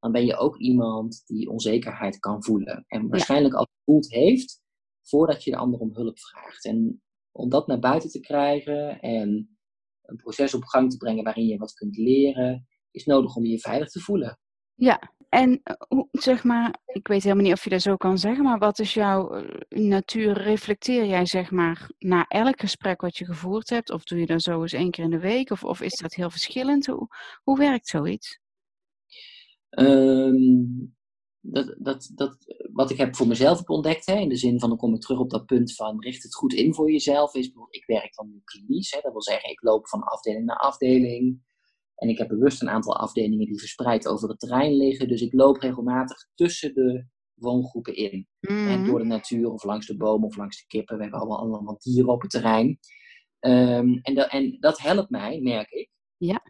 [0.00, 2.84] dan ben je ook iemand die onzekerheid kan voelen.
[2.86, 4.62] En waarschijnlijk al gevoeld heeft
[5.02, 6.64] voordat je de ander om hulp vraagt.
[6.64, 9.58] En om dat naar buiten te krijgen en
[10.02, 13.58] een proces op gang te brengen waarin je wat kunt leren, is nodig om je
[13.58, 14.38] veilig te voelen.
[14.74, 18.44] Ja, en eh, zeg maar, ik weet helemaal niet of je dat zo kan zeggen,
[18.44, 20.32] maar wat is jouw eh, natuur?
[20.32, 23.90] Reflecteer jij zeg maar na elk gesprek wat je gevoerd hebt?
[23.90, 25.50] Of doe je dat zo eens één keer in de week?
[25.50, 26.86] Of, of is dat heel verschillend?
[26.86, 27.08] Hoe,
[27.42, 28.40] hoe werkt zoiets?
[29.70, 30.94] Um,
[31.40, 32.36] dat, dat, dat,
[32.72, 35.18] wat ik heb voor mezelf ontdekt, hè, in de zin van dan kom ik terug
[35.18, 38.40] op dat punt van richt het goed in voor jezelf, is ik werk dan nu
[38.44, 38.90] klinisch.
[38.90, 41.42] Hè, dat wil zeggen, ik loop van afdeling naar afdeling.
[41.94, 45.08] En ik heb bewust een aantal afdelingen die verspreid over het terrein liggen.
[45.08, 48.28] Dus ik loop regelmatig tussen de woongroepen in.
[48.40, 50.96] En door de natuur of langs de bomen of langs de kippen.
[50.96, 52.78] We hebben allemaal, allemaal dieren op het terrein.
[53.40, 55.90] Um, en, dat, en dat helpt mij, merk ik.
[56.16, 56.42] Ja.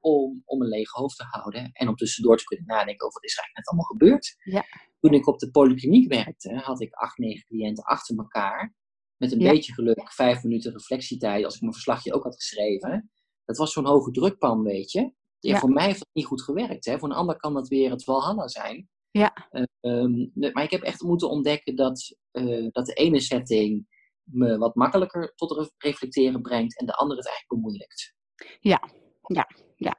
[0.00, 1.72] Om, om een leeg hoofd te houden.
[1.72, 4.36] En om tussendoor te kunnen nadenken over wat is eigenlijk net allemaal gebeurd.
[4.42, 4.64] Ja.
[5.00, 8.74] Toen ik op de polykliniek werkte, had ik acht, negen cliënten achter elkaar.
[9.16, 13.10] Met een beetje geluk, vijf minuten reflectietijd, als ik mijn verslagje ook had geschreven
[13.44, 15.12] dat was zo'n hoge drukpan, weet je.
[15.38, 16.84] Ja, Voor mij heeft dat niet goed gewerkt.
[16.84, 16.98] Hè.
[16.98, 18.88] Voor een ander kan dat weer het Valhalla zijn.
[19.10, 19.48] Ja.
[19.80, 23.86] Uh, maar ik heb echt moeten ontdekken dat, uh, dat de ene setting
[24.22, 28.14] me wat makkelijker tot reflecteren brengt en de andere het eigenlijk bemoeilijkt.
[28.60, 28.90] Ja,
[29.26, 29.96] Ja, ja.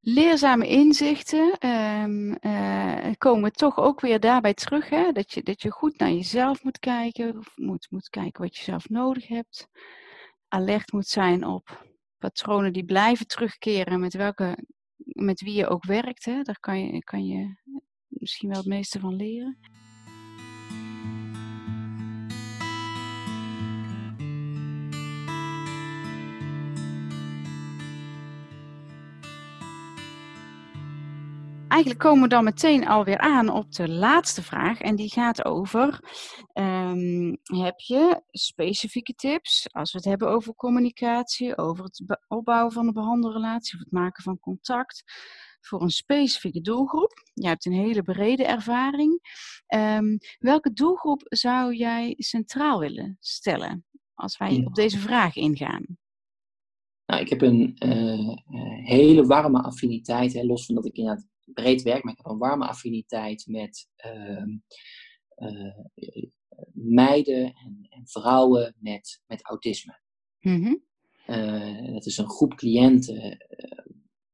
[0.00, 4.88] Leerzame inzichten um, uh, komen toch ook weer daarbij terug.
[4.88, 5.12] Hè?
[5.12, 7.38] Dat, je, dat je goed naar jezelf moet kijken.
[7.38, 9.68] Of moet, moet kijken wat je zelf nodig hebt.
[10.48, 11.86] Alert moet zijn op
[12.18, 14.00] patronen die blijven terugkeren.
[14.00, 14.58] Met, welke,
[14.96, 16.24] met wie je ook werkt.
[16.24, 16.42] Hè?
[16.42, 17.54] Daar kan je, kan je
[18.08, 19.58] misschien wel het meeste van leren.
[31.76, 34.80] Eigenlijk komen we dan meteen alweer aan op de laatste vraag.
[34.80, 36.00] En die gaat over:
[36.52, 42.86] ehm, heb je specifieke tips als we het hebben over communicatie, over het opbouwen van
[42.86, 45.02] een behandelrelatie of het maken van contact?
[45.60, 47.12] Voor een specifieke doelgroep.
[47.34, 49.20] Je hebt een hele brede ervaring.
[49.74, 53.84] Um, welke doelgroep zou jij centraal willen stellen
[54.14, 55.84] als wij op deze vraag ingaan?
[57.06, 58.36] Nou, ik heb een uh,
[58.84, 62.38] hele warme affiniteit, hè, los van dat ik inderdaad breed werk, maar ik heb een
[62.38, 64.46] warme affiniteit met uh,
[65.36, 65.74] uh,
[66.72, 70.00] meiden en, en, vrouwen met, met autisme.
[70.40, 70.84] Mm
[71.92, 73.46] dat is een groep cliënten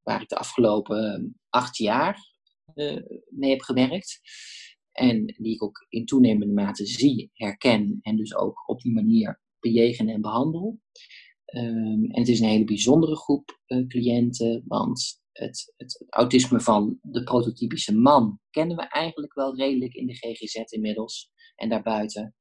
[0.03, 2.33] waar ik de afgelopen acht jaar
[3.29, 4.21] mee heb gewerkt.
[4.93, 9.41] En die ik ook in toenemende mate zie, herken en dus ook op die manier
[9.61, 10.81] bejegen en behandel.
[11.55, 16.99] Um, en het is een hele bijzondere groep uh, cliënten, want het, het, autisme van
[17.03, 22.35] de prototypische man kennen we eigenlijk wel redelijk in de GGZ inmiddels en daarbuiten.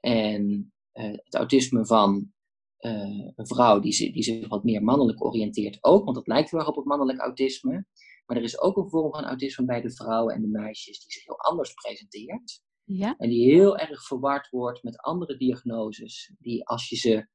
[0.00, 2.32] En uh, het autisme van
[2.78, 6.58] uh, een vrouw die, die zich wat meer mannelijk oriënteert ook, want dat lijkt heel
[6.58, 7.86] erg op het mannelijk autisme.
[8.26, 11.12] Maar er is ook een vorm van autisme bij de vrouwen en de meisjes die
[11.12, 12.62] zich heel anders presenteert.
[12.84, 13.16] Ja.
[13.18, 17.28] En die heel erg verward wordt met andere diagnoses, die als je ze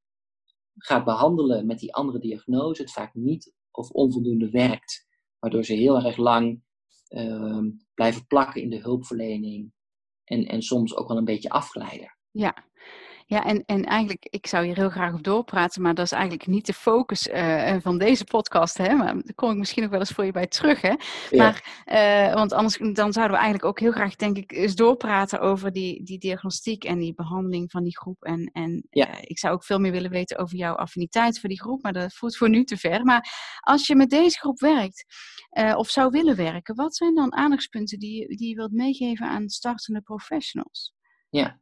[0.77, 5.07] gaat behandelen met die andere diagnose, het vaak niet of onvoldoende werkt.
[5.39, 6.63] Waardoor ze heel erg lang
[7.09, 9.71] uh, blijven plakken in de hulpverlening.
[10.23, 12.17] En, en soms ook wel een beetje afglijden.
[12.31, 12.66] Ja,
[13.29, 16.47] ja, en, en eigenlijk, ik zou hier heel graag op doorpraten, maar dat is eigenlijk
[16.47, 18.77] niet de focus uh, van deze podcast.
[18.77, 18.93] Hè?
[18.95, 20.81] Maar daar kom ik misschien ook wel eens voor je bij terug.
[20.81, 20.93] Hè?
[21.31, 25.39] Maar, uh, want anders dan zouden we eigenlijk ook heel graag, denk ik, eens doorpraten
[25.39, 28.23] over die, die diagnostiek en die behandeling van die groep.
[28.23, 29.09] En, en ja.
[29.09, 31.93] uh, ik zou ook veel meer willen weten over jouw affiniteit voor die groep, maar
[31.93, 33.03] dat voert voor nu te ver.
[33.03, 35.05] Maar als je met deze groep werkt,
[35.75, 40.01] of zou willen werken, wat zijn dan aandachtspunten die, die je wilt meegeven aan startende
[40.01, 40.93] professionals?
[41.29, 41.59] Ja.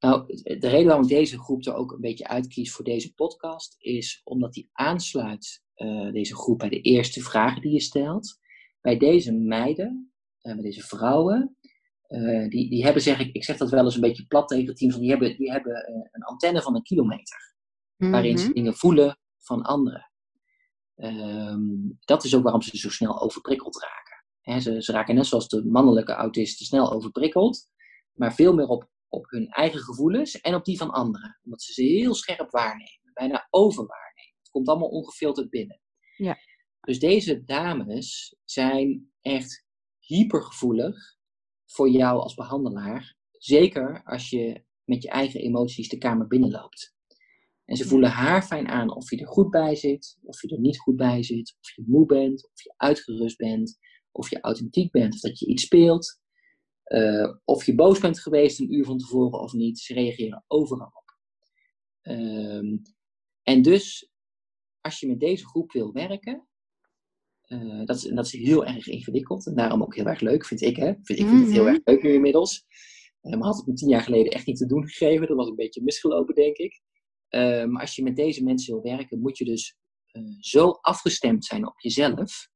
[0.00, 3.74] Nou, de reden waarom ik deze groep er ook een beetje uitkies voor deze podcast,
[3.78, 8.38] is omdat die aansluit, uh, deze groep, bij de eerste vragen die je stelt.
[8.80, 11.56] Bij deze meiden, uh, bij deze vrouwen,
[12.08, 14.74] uh, die, die hebben, zeg ik, ik zeg dat wel eens een beetje plat tegen
[14.74, 17.54] teams, die hebben, die hebben een antenne van een kilometer,
[17.96, 18.54] waarin ze mhm.
[18.54, 20.10] dingen voelen van anderen.
[20.96, 24.24] Um, dat is ook waarom ze zo snel overprikkeld raken.
[24.40, 27.68] He, ze, ze raken net zoals de mannelijke autisten snel overprikkeld,
[28.12, 31.38] maar veel meer op op hun eigen gevoelens en op die van anderen.
[31.44, 34.34] Omdat ze ze heel scherp waarnemen, bijna overwaarnemen.
[34.38, 35.80] Het komt allemaal ongefilterd binnen.
[36.16, 36.38] Ja.
[36.80, 39.64] Dus deze dames zijn echt
[39.98, 41.18] hypergevoelig
[41.66, 43.16] voor jou als behandelaar.
[43.30, 46.94] Zeker als je met je eigen emoties de kamer binnenloopt.
[47.64, 50.60] En ze voelen haar fijn aan of je er goed bij zit, of je er
[50.60, 53.78] niet goed bij zit, of je moe bent, of je uitgerust bent,
[54.12, 56.20] of je authentiek bent, of dat je iets speelt.
[56.94, 60.92] Uh, of je boos bent geweest een uur van tevoren of niet, ze reageren overal
[60.94, 61.18] op.
[62.02, 62.82] Um,
[63.42, 64.10] en dus,
[64.80, 66.48] als je met deze groep wil werken,
[67.46, 70.60] uh, dat, is, dat is heel erg ingewikkeld en daarom ook heel erg leuk, vind
[70.60, 70.76] ik.
[70.76, 70.92] Hè?
[71.02, 71.74] Vind, ik vind het heel mhm.
[71.74, 72.64] erg leuk nu inmiddels.
[73.22, 75.26] Uh, maar had het me tien jaar geleden echt niet te doen gegeven.
[75.26, 76.80] Dat was een beetje misgelopen, denk ik.
[77.68, 79.76] Maar als je met deze mensen wil werken, moet je dus
[80.38, 82.48] zo afgestemd zijn op jezelf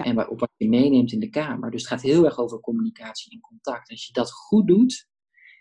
[0.00, 1.70] En waarop wat je meeneemt in de kamer.
[1.70, 3.90] Dus het gaat heel erg over communicatie en contact.
[3.90, 5.10] Als je dat goed doet,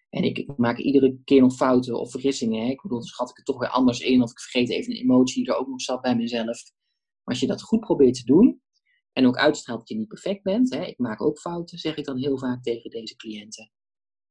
[0.10, 2.70] en ik, maak iedere keer nog fouten of vergissingen.
[2.70, 4.22] Ik bedoel, dan schat ik het toch weer anders in.
[4.22, 6.46] Of ik vergeet even een emotie die er ook nog zat bij mezelf.
[6.46, 8.62] Maar als je dat goed probeert te doen.
[9.14, 10.74] En ook uitstraalt dat je niet perfect bent.
[10.74, 10.86] Hè?
[10.86, 13.72] Ik maak ook fouten, zeg ik dan heel vaak tegen deze cliënten.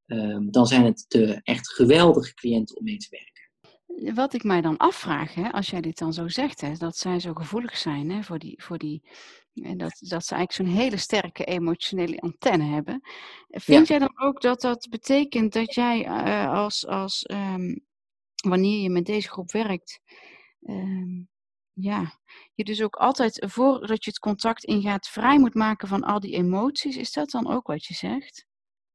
[0.06, 3.29] Um, dan zijn het de echt geweldige cliënten om mee te werken.
[4.14, 7.20] Wat ik mij dan afvraag, hè, als jij dit dan zo zegt, hè, dat zij
[7.20, 9.02] zo gevoelig zijn hè, voor die, voor die
[9.54, 13.00] en dat, dat ze eigenlijk zo'n hele sterke emotionele antenne hebben.
[13.48, 17.84] Vind jij dan ook dat dat betekent dat jij uh, als, als um,
[18.42, 20.00] wanneer je met deze groep werkt,
[20.60, 21.28] um,
[21.72, 22.20] ja,
[22.54, 26.34] je dus ook altijd voordat je het contact ingaat vrij moet maken van al die
[26.34, 26.96] emoties?
[26.96, 28.46] Is dat dan ook wat je zegt?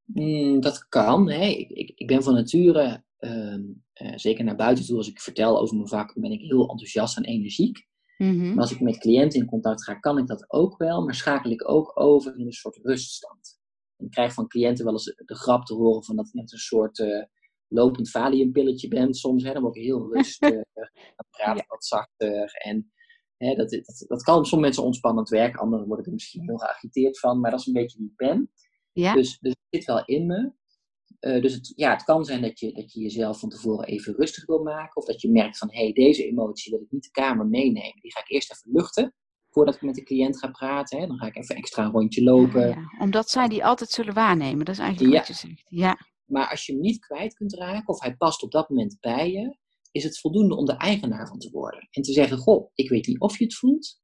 [0.03, 1.29] Mm, dat kan.
[1.29, 1.45] Hè.
[1.45, 5.59] Ik, ik, ik ben van nature, um, uh, zeker naar buiten toe, als ik vertel
[5.59, 7.87] over mijn vak, ben ik heel enthousiast en energiek.
[8.17, 8.49] Mhm.
[8.49, 11.51] Maar als ik met cliënten in contact ga, kan ik dat ook wel, maar schakel
[11.51, 13.59] ik ook over in een soort ruststand.
[13.97, 16.51] En ik krijg van cliënten wel eens de grap te horen van dat je net
[16.51, 17.23] een soort uh,
[17.67, 19.43] lopend valiumpilletje bent soms.
[19.43, 20.63] Hè, dan word ik heel rustig,
[21.15, 22.53] dan praat ik wat zachter.
[22.53, 22.91] En
[23.37, 27.19] hè, dat, dat, dat kan sommige mensen ontspannend werken, anderen worden er misschien heel geagiteerd
[27.19, 28.51] van, maar dat is een beetje wie ik ben.
[28.91, 29.13] Ja.
[29.13, 30.51] Dus, dus het zit wel in me.
[31.19, 34.13] Uh, dus het, ja, het kan zijn dat je, dat je jezelf van tevoren even
[34.15, 34.95] rustig wil maken.
[34.95, 38.01] Of dat je merkt van, hé, hey, deze emotie wil ik niet de kamer meenemen.
[38.01, 39.13] Die ga ik eerst even luchten
[39.49, 40.99] voordat ik met de cliënt ga praten.
[40.99, 41.07] Hè.
[41.07, 42.61] Dan ga ik even extra een rondje lopen.
[42.61, 42.97] Ja, ja.
[42.99, 44.65] Omdat zij die altijd zullen waarnemen.
[44.65, 45.19] Dat is eigenlijk Ja.
[45.19, 45.65] wat je zegt.
[45.69, 45.97] Ja.
[46.25, 49.31] Maar als je hem niet kwijt kunt raken, of hij past op dat moment bij
[49.31, 49.57] je,
[49.91, 51.87] is het voldoende om de eigenaar van te worden.
[51.91, 53.99] En te zeggen, goh, ik weet niet of je het voelt,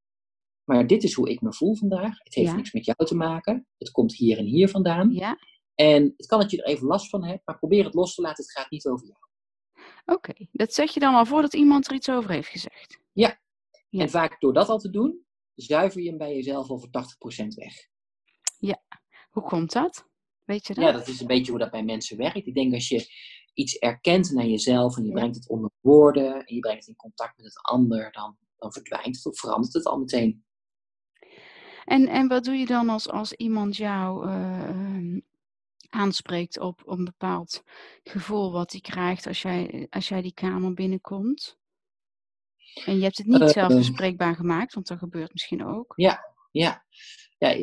[0.63, 2.17] maar dit is hoe ik me voel vandaag.
[2.23, 3.67] Het heeft niks met jou te maken.
[3.77, 5.11] Het komt hier en hier vandaan.
[5.11, 5.37] Ja.
[5.75, 8.21] En het kan dat je er even last van hebt, maar probeer het los te
[8.21, 8.43] laten.
[8.43, 9.19] Het gaat niet over jou.
[10.05, 10.33] Oké.
[10.51, 12.99] Dat zeg je dan al voordat iemand er iets over heeft gezegd.
[13.13, 13.39] Ja.
[13.89, 16.89] En vaak door dat al te doen, zuiver je hem bij jezelf al voor
[17.43, 17.89] 80% weg.
[19.31, 20.07] Hoe komt dat?
[20.45, 20.83] Weet je dat?
[20.83, 22.47] Ja, dat is een beetje hoe dat bij mensen werkt.
[22.47, 23.05] Ik denk als je
[23.53, 25.13] iets erkent naar jezelf en je Ja.
[25.15, 28.71] brengt het onder woorden en je brengt het in contact met het ander, dan, dan
[28.73, 30.45] verdwijnt het of verandert het al meteen.
[31.85, 34.90] En, en wat doe je dan als, als iemand jou eh,
[35.91, 37.63] aanspreekt op, een bepaald
[38.03, 41.59] gevoel wat hij krijgt als jij, als jij die kamer binnenkomt?
[42.85, 45.93] En je hebt het niet zelf bespreekbaar gemaakt, want dat gebeurt misschien ook.
[45.95, 46.83] Ja, ja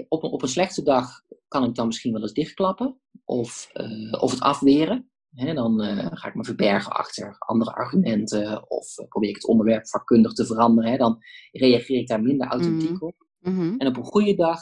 [0.08, 4.22] op, een, op een slechte dag kan ik dan misschien wel eens dichtklappen of, eh,
[4.22, 5.10] of het afweren.
[5.34, 9.46] Hè, dan eh, ga ik me verbergen achter andere argumenten of eh, probeer ik het
[9.46, 10.98] onderwerp vakkundig te veranderen.
[10.98, 11.18] Dan
[11.52, 13.04] reageer ik daar minder authentiek Mhm.
[13.04, 13.26] op.
[13.38, 13.74] Mhm.
[13.78, 14.60] En op een goede dag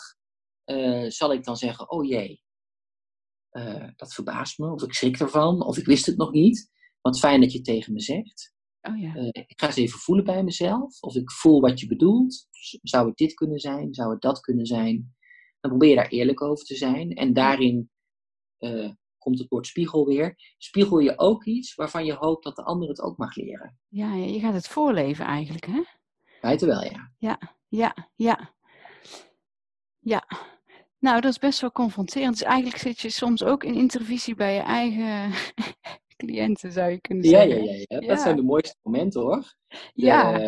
[1.09, 2.43] zal ik dan zeggen: Oh jee,
[3.57, 6.71] eh, dat verbaast me, of ik schrik ervan, of ik wist het nog niet.
[7.01, 8.55] Wat fijn dat je het tegen me zegt.
[8.81, 9.15] Oh ja.
[9.15, 12.47] Eh, ik ga eens even voelen bij mezelf, of ik voel wat je bedoelt.
[12.83, 13.95] Zou het dit kunnen zijn?
[13.95, 15.15] Zou het dat kunnen zijn?
[15.61, 17.11] Dan probeer je daar eerlijk over te zijn.
[17.11, 17.91] En daarin
[18.59, 20.35] eh, komt het woord spiegel weer.
[20.59, 23.79] Spiegel je ook iets waarvan je hoopt dat de ander het ook mag leren.
[23.89, 25.83] Ja, je gaat het voorleven eigenlijk, hè?
[26.41, 27.13] Feiten wel, ja.
[27.19, 28.55] Ja, ja, ja.
[29.99, 30.29] Ja.
[30.99, 32.33] Nou, dat is best wel confronterend.
[32.39, 35.33] Dus eigenlijk zit je soms ook in intervisie bij je eigen
[36.17, 37.65] cliënten, zou je kunnen zeggen.
[37.65, 38.01] ja, ja, ja.
[38.01, 38.07] Ja.
[38.09, 39.55] Dat zijn de mooiste momenten hoor.
[39.69, 40.39] De, Ja.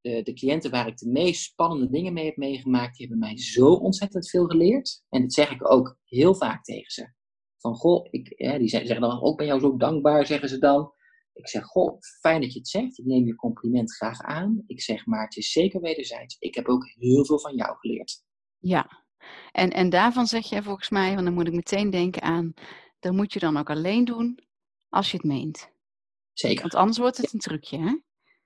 [0.00, 3.38] de, de cliënten waar ik de meest spannende dingen mee heb meegemaakt, die hebben mij
[3.38, 5.02] zo ontzettend veel geleerd.
[5.08, 7.12] En dat zeg ik ook heel vaak tegen ze.
[7.58, 10.92] Van goh, ik, die zeggen zeggen dan ook ben jou zo dankbaar, zeggen ze dan.
[11.32, 12.98] Ik zeg, goh, fijn dat je het zegt.
[12.98, 14.62] Ik neem je compliment graag aan.
[14.66, 16.36] Ik zeg, maar het is zeker wederzijds.
[16.38, 18.22] Ik heb ook heel veel van jou geleerd.
[18.58, 19.04] Ja.
[19.52, 22.54] En, en daarvan zeg jij volgens mij, want dan moet ik meteen denken aan,
[23.00, 24.38] dat moet je dan ook alleen doen
[24.88, 25.70] als je het meent.
[26.32, 26.60] Zeker.
[26.60, 27.96] Want anders wordt het een trucje, hè?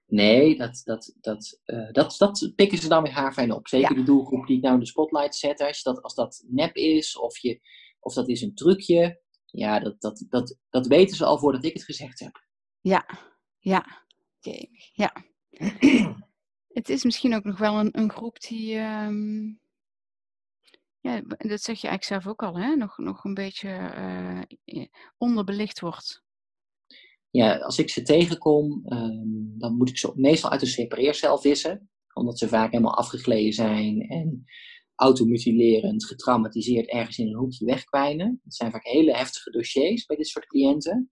[0.07, 3.69] Nee, dat, dat, dat, eh, dat, dat pikken ze dan weer haarfijn op.
[3.69, 3.97] Zeker Ja.
[3.97, 5.61] die doelgroep die ik nou in de spotlight zet.
[5.61, 7.61] Als, dat, als dat nep is of, je,
[8.01, 9.23] of dat is een trucje.
[9.45, 12.45] Ja, dat, dat, dat, dat weten ze al voordat ik het gezegd heb.
[12.81, 13.09] Ja,
[13.59, 14.03] ja.
[14.41, 15.13] Jemig, Ja.
[16.69, 19.53] Het is misschien ook nog wel een, een groep die, ehm,
[21.05, 22.75] ja, dat zeg je eigenlijk zelf ook al, hè?
[22.77, 24.85] Nog, nog een beetje eh,
[25.19, 26.23] onderbelicht wordt.
[27.31, 31.91] Ja, als ik ze tegenkom, ehm, dan moet ik ze meestal uit de separeercel vissen.
[32.13, 34.45] Omdat ze vaak helemaal afgegleden zijn en
[34.95, 38.41] automutilerend, getraumatiseerd ergens in een hoekje wegkwijnen.
[38.45, 41.11] Het zijn vaak hele heftige dossiers bij dit soort cliënten.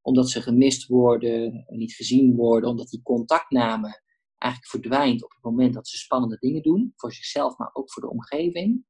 [0.00, 4.02] Omdat ze gemist worden, niet gezien worden, omdat die contactname
[4.38, 6.92] eigenlijk verdwijnt op het moment dat ze spannende dingen doen.
[6.96, 8.88] Voor zichzelf, maar ook voor de omgeving.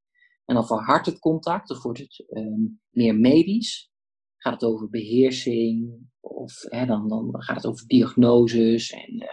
[0.50, 3.90] En dan verhardt het contact, of wordt het ehm, meer medisch.
[4.36, 9.28] Gaat het over beheersing, of hè, dan, dan gaat het over diagnoses en eh,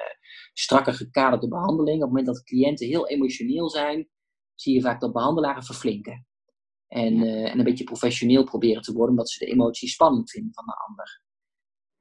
[0.53, 1.95] strakke gekaderde behandeling.
[1.95, 4.09] Op het moment dat cliënten heel emotioneel zijn,
[4.55, 6.25] zie je vaak dat behandelaren verflinken.
[6.87, 10.53] En, eh, en een beetje professioneel proberen te worden, omdat ze de emotie spannend vinden
[10.53, 11.21] van de ander.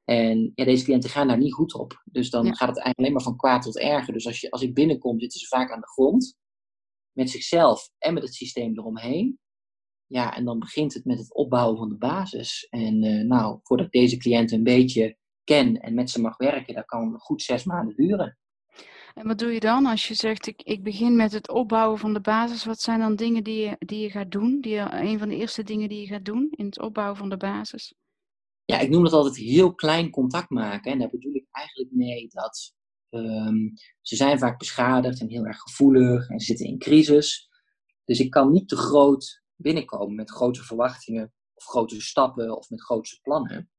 [0.03, 2.01] En ja, deze cliënten gaan daar niet goed op.
[2.05, 2.51] Dus dan Ja.
[2.53, 4.13] gaat het eigenlijk alleen maar van kwaad tot erger.
[4.13, 6.37] Dus als, je, als ik binnenkom, zitten ze vaak aan de grond.
[7.17, 9.39] Met zichzelf en met het systeem eromheen.
[10.05, 12.67] Ja, en dan begint het met het opbouwen van de basis.
[12.69, 16.73] En eh, nou, voordat ik deze cliënten een beetje ken en met ze mag werken,
[16.73, 18.37] dat kan goed zes maanden duren.
[19.13, 22.13] En wat doe je dan als je zegt, ik, ik begin met het opbouwen van
[22.13, 22.65] de basis?
[22.65, 24.61] Wat zijn dan dingen die je, die je gaat doen?
[24.61, 27.29] Die, je- een van de eerste dingen die je gaat doen in het opbouwen van
[27.29, 27.93] de basis?
[28.65, 30.91] Ja, ik noem dat altijd heel klein contact maken.
[30.91, 32.73] En daar bedoel ik eigenlijk mee dat
[33.09, 33.57] ehm,
[34.01, 37.49] ze zijn vaak beschadigd en heel erg gevoelig en zitten in crisis.
[38.05, 42.81] Dus ik kan niet te groot binnenkomen met grote verwachtingen of grote stappen of met
[42.81, 43.69] grootse plannen.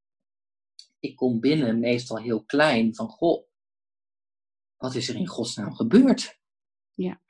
[0.99, 3.47] Ik kom binnen meestal heel klein van, goh,
[4.76, 6.41] wat is er in godsnaam gebeurd?
[6.95, 7.22] Ja.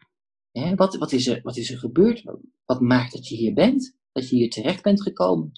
[0.50, 2.22] Hè, wat, wat, is er, wat is er gebeurd?
[2.64, 3.98] Wat maakt dat je hier bent?
[4.12, 5.52] Dat je hier terecht bent gekomen?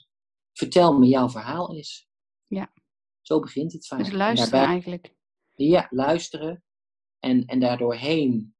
[0.52, 2.08] Vertel me jouw verhaal eens.
[2.46, 2.72] Ja.
[3.20, 3.98] Zo begint het vaak.
[3.98, 5.14] Dus luisteren daarbij, eigenlijk.
[5.68, 6.62] Ja, luisteren.
[7.18, 8.54] En, en daardoorheen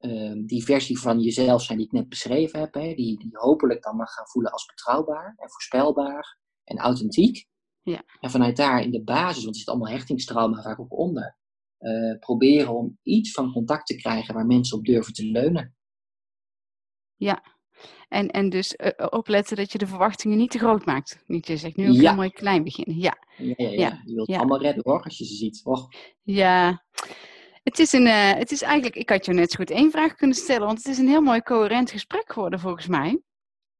[0.00, 2.74] uh, die versie van jezelf zijn die ik net beschreven heb.
[2.74, 7.46] Hè, die, die hopelijk dan mag gaan voelen als betrouwbaar en voorspelbaar en authentiek.
[7.82, 8.02] Ja.
[8.20, 11.36] En vanuit daar in de basis, want er zit allemaal hechtingstrauma vaak ook onder.
[11.78, 15.76] Uh, proberen om iets van contact te krijgen waar mensen op durven te leunen.
[17.16, 17.42] Ja,
[18.08, 21.22] en, en dus uh, opletten dat je de verwachtingen niet te groot maakt.
[21.26, 22.00] Niet je zegt nu ook Ja.
[22.00, 22.98] heel mooi klein beginnen.
[22.98, 24.00] Ja, Ja, ja, ja.
[24.04, 24.38] Je wilt ja.
[24.38, 25.60] allemaal redden hoor, als je ze ziet.
[25.64, 25.88] Och,
[26.22, 26.82] ja.
[27.62, 30.14] Het is, een, eh, het is eigenlijk, ik had je net zo goed één vraag
[30.14, 33.20] kunnen stellen, want het is een heel mooi coherent gesprek geworden volgens mij.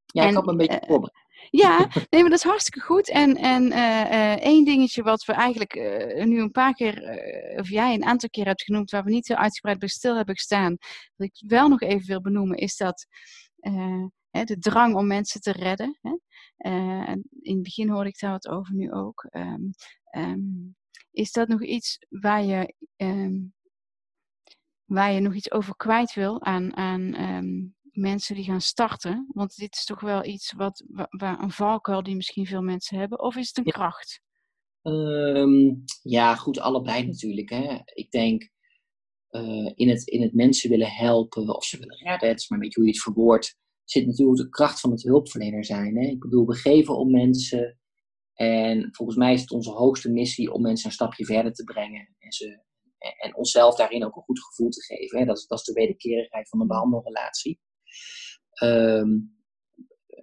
[0.06, 1.20] ja, ik had me een beetje eh, voorbereid.
[1.50, 1.78] Ja,
[2.10, 3.10] nee, maar dat is hartstikke goed.
[3.10, 7.58] En, en eh, eh, één dingetje wat we eigenlijk eh, nu een paar keer, eh,
[7.60, 10.34] of jij een aantal keer hebt genoemd, waar we niet zo uitgebreid bij stil hebben
[10.34, 10.76] gestaan,
[11.16, 13.18] wat ik wel nog even wil benoemen, is dat eh,
[14.30, 15.98] hè, de drang om mensen te redden.
[16.00, 16.16] Hè?
[16.56, 19.26] Eh, in het begin hoorde ik daar wat over, nu ook.
[19.30, 19.62] Ehm,
[20.04, 20.40] ehm,
[21.10, 23.40] is dat nog iets waar je, ehm,
[24.84, 27.14] waar je nog iets over kwijt wil aan, aan
[27.92, 29.26] mensen die gaan starten?
[29.32, 32.98] Want dit is toch wel iets wat, wa- waar een valkuil die misschien veel mensen
[32.98, 33.20] hebben.
[33.20, 34.20] Of is het een kracht?
[36.02, 37.50] Ja, goed, allebei natuurlijk.
[37.50, 37.78] Hè.
[37.84, 38.48] Ik denk
[39.32, 42.58] eh, in, het, in het mensen willen helpen of ze willen redden, het is maar
[42.58, 45.96] een beetje hoe je het verwoordt, zit natuurlijk de kracht van het hulpverlener zijn.
[45.96, 46.06] Hè.
[46.06, 47.78] Ik bedoel, we geven om mensen
[48.34, 52.16] en volgens mij is het onze hoogste missie om mensen een stapje verder te brengen
[52.18, 52.62] en, ze,
[52.98, 55.18] en, onszelf daarin ook een goed gevoel te geven.
[55.18, 55.24] Hè.
[55.24, 57.60] Dat, is, dat is de wederkerigheid van een behandelrelatie.
[58.52, 59.10] Ehm,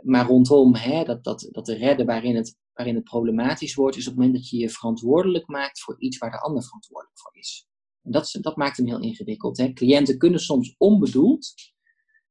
[0.02, 4.08] maar rondom hè, dat, dat, dat te redden waarin het, waarin het problematisch wordt, is
[4.08, 7.36] op het moment dat je je verantwoordelijk maakt voor iets waar de ander verantwoordelijk voor
[7.36, 7.69] is.
[8.04, 9.58] En dat, dat maakt hem heel ingewikkeld.
[9.58, 9.74] Hè.
[9.74, 11.54] Cliënten kunnen soms onbedoeld,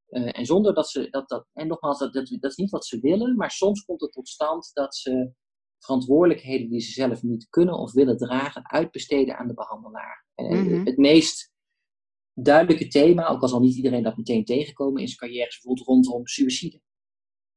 [0.06, 2.86] eh, en zonder dat ze, dat, dat, en nogmaals, dat, dat, dat is niet wat
[2.86, 5.32] ze willen, maar soms komt het tot stand dat ze
[5.78, 10.26] verantwoordelijkheden die ze zelf niet kunnen of willen dragen, uitbesteden aan de behandelaar.
[10.34, 10.84] Eh, Mhm.
[10.86, 11.52] Het meest
[12.34, 16.80] duidelijke thema, ook al zal niet iedereen dat meteen tegenkomen, is carrières bijvoorbeeld rondom suïcide.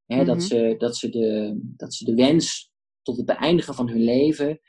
[0.05, 0.45] Hè, dat, Mhm.
[0.45, 4.59] ze, dat, ze de, dat ze de wens tot het beëindigen van hun leven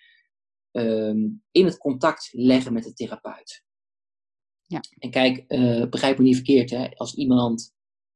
[0.73, 3.65] ehm, in het contact leggen met de therapeut.
[4.67, 4.81] Ja.
[4.99, 6.91] En kijk, eh, begrijp me niet verkeerd, hè?
[6.91, 7.75] als iemand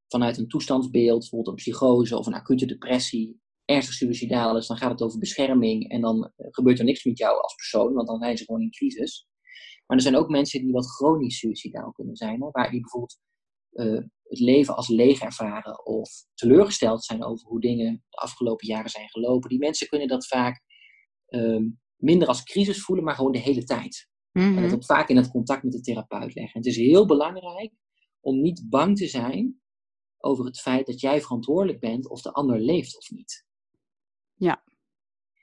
[0.09, 4.91] vanuit een toestandsbeeld, bijvoorbeeld een psychose of een acute depressie, ernstig suicidaal is, dan gaat
[4.91, 8.19] het over bescherming en dan eh, gebeurt er niks met jou als persoon, want dan
[8.19, 9.27] zijn ze gewoon in crisis.
[9.87, 12.49] Maar er zijn ook mensen die wat chronisch suicidaal kunnen zijn, hè?
[12.51, 13.19] waar die bijvoorbeeld
[13.71, 18.91] eh, het leven als leeg ervaren of teleurgesteld zijn over hoe dingen de afgelopen jaren
[18.91, 19.49] zijn gelopen.
[19.49, 20.63] Die mensen kunnen dat vaak
[21.27, 21.65] ehm,
[21.97, 24.09] minder als crisis voelen, maar gewoon de hele tijd.
[24.33, 24.75] En dat Mhm.
[24.75, 26.55] ook vaak in het contact met de therapeut leggen.
[26.55, 27.73] En het is heel belangrijk
[28.21, 29.61] om niet bang te zijn
[30.19, 33.45] over het feit dat jij verantwoordelijk bent of de ander leeft of niet.
[34.35, 34.65] Ja.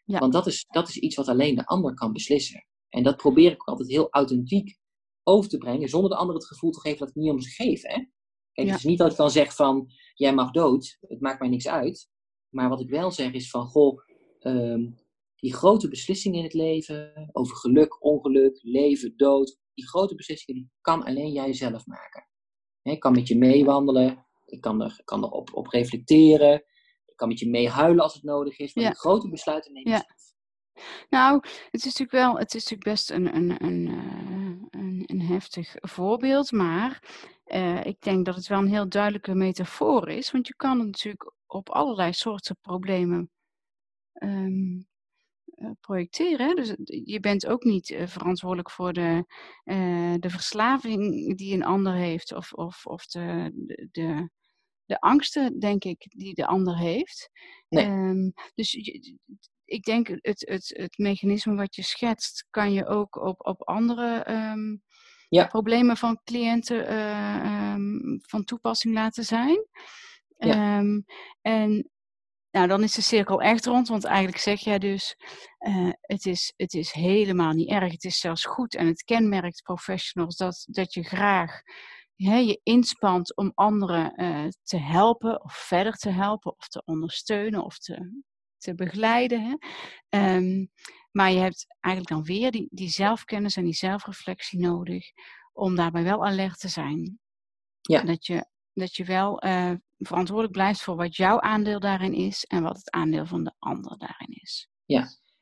[0.06, 0.20] Ja.
[0.20, 2.68] Want dat is, dat is iets wat alleen de ander kan beslissen.
[2.90, 4.78] En dat probeer ik ook altijd heel authentiek
[5.24, 7.50] over te brengen, zonder de ander het gevoel te geven dat ik niet om ze
[7.50, 7.82] geef.
[7.82, 7.94] Hè?
[8.52, 8.74] Kijk, Ja.
[8.74, 11.68] het is niet dat ik dan zeg van, jij mag dood, het maakt mij niks
[11.68, 12.10] uit.
[12.50, 14.00] Maar wat ik wel zeg is van, goh,
[14.40, 14.92] ehm,
[15.44, 20.72] die grote beslissingen in het leven, over geluk, ongeluk, leven, dood, die grote beslissingen, die
[20.82, 22.28] kan alleen jij zelf maken.
[22.82, 26.54] Ik kan met je meewandelen, ik kan er, kan er op, op reflecteren,
[27.06, 28.90] ik kan met je meehuilen als het nodig is, maar Ja.
[28.90, 29.96] die grote besluiten neem je Ja.
[30.08, 30.34] zelf.
[31.10, 31.36] Nou,
[31.72, 35.76] het is natuurlijk wel, het is natuurlijk best een, een, een, eh, een, een heftig
[35.82, 37.04] voorbeeld, maar
[37.44, 40.86] eh, ik denk dat het wel een heel duidelijke metafoor is, want je kan het
[40.88, 43.32] natuurlijk op allerlei soorten problemen
[44.14, 44.32] ehm,
[44.78, 44.92] eh,
[45.82, 46.48] projecteren.
[46.48, 46.54] hè.
[46.54, 49.26] Dus je bent ook niet eh, verantwoordelijk voor de,
[49.64, 53.52] eh, de verslaving die een ander heeft, of, of, of de,
[53.92, 54.30] de,
[54.86, 57.30] de, angsten, denk ik, die de ander heeft.
[57.70, 57.86] Nee.
[57.86, 59.18] Ehm, dus je-
[59.66, 64.24] ik denk het, het, het mechanisme wat je schetst, kan je ook op, op andere
[64.24, 64.78] ehm,
[65.30, 65.46] Ja.
[65.48, 69.68] problemen van cliënten eh, ehm, van toepassing laten zijn.
[70.38, 70.84] Ja.
[71.42, 71.92] En
[72.54, 75.16] nou, dan is de cirkel echt rond, want eigenlijk zeg jij dus,
[75.58, 77.92] eh, het, is, het is helemaal niet erg.
[77.92, 81.62] Het is zelfs goed en het kenmerkt professionals dat, dat je graag
[82.16, 87.64] hè, je inspant om anderen eh, te helpen of verder te helpen of te ondersteunen
[87.64, 88.24] of te,
[88.58, 89.42] te begeleiden.
[89.42, 89.56] Hè.
[90.10, 90.66] Ehm,
[91.12, 95.12] maar je hebt eigenlijk dan weer die, die zelfkennis en die zelfreflectie nodig
[95.54, 97.20] om daarbij wel alert te zijn.
[97.82, 98.02] Ja.
[98.02, 102.64] Dat je, dat je wel eh, verantwoordelijk blijft voor wat jouw aandeel daarin is en
[102.64, 104.70] wat het aandeel van de ander daarin is.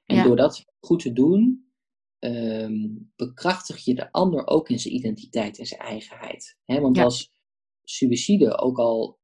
[0.06, 0.24] En Ja.
[0.24, 1.72] door dat goed te doen,
[2.20, 6.58] ehm, bekrachtig je de ander ook in zijn identiteit en zijn eigenheid.
[6.66, 7.32] Want als
[7.84, 9.20] suïcide ook al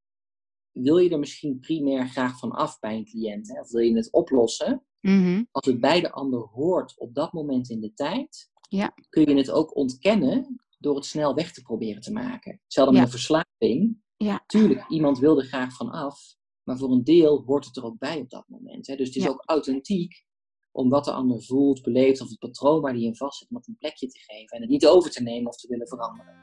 [0.71, 3.59] wil je er misschien primair graag van af bij een cliënt, hè?
[3.59, 5.43] of wil je het oplossen, Mhm.
[5.51, 8.93] als het bij de ander hoort op dat moment in de tijd, Ja.
[9.09, 12.59] kun je het ook ontkennen door het snel weg te proberen te maken.
[12.63, 13.05] Hetzelfde met Ja.
[13.07, 14.01] een verslaving.
[14.17, 14.43] Ja.
[14.47, 16.19] Tuurlijk, iemand wil er graag van af,
[16.63, 18.87] maar voor een deel hoort het er ook bij op dat moment.
[18.87, 18.95] Hè?
[18.95, 19.29] Dus het is Ja.
[19.29, 20.25] ook authentiek
[20.71, 23.55] om wat de ander voelt, beleeft of het patroon waar die in vast zit, om
[23.55, 26.35] dat een plekje te geven en het niet over te nemen of te willen veranderen.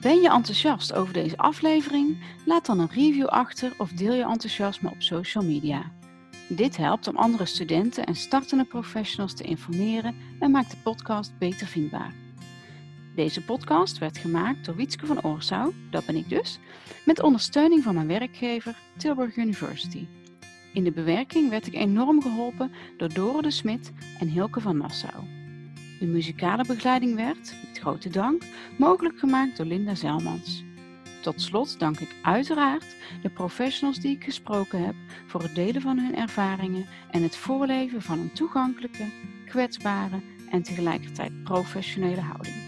[0.00, 2.24] Ben je enthousiast over deze aflevering?
[2.46, 5.92] Laat dan een review achter of deel je enthousiasme op social media.
[6.56, 11.66] Dit helpt om andere studenten en startende professionals te informeren en maakt de podcast beter
[11.66, 12.14] vindbaar.
[13.14, 16.58] Deze podcast werd gemaakt door Wietske van Oorsouw, dat ben ik dus,
[17.04, 20.06] met ondersteuning van mijn werkgever Tilburg University.
[20.72, 25.24] In de bewerking werd ik enorm geholpen door Dore de Smit en Hilke van Nassau.
[26.00, 28.42] De muzikale begeleiding werd, met grote dank,
[28.78, 30.64] mogelijk gemaakt door Linda Zelmans.
[31.22, 34.94] Tot slot dank ik uiteraard de professionals die ik gesproken heb
[35.26, 39.04] voor het delen van hun ervaringen en het voorleven van een toegankelijke,
[39.46, 40.20] kwetsbare
[40.50, 42.61] en tegelijkertijd professionele houding.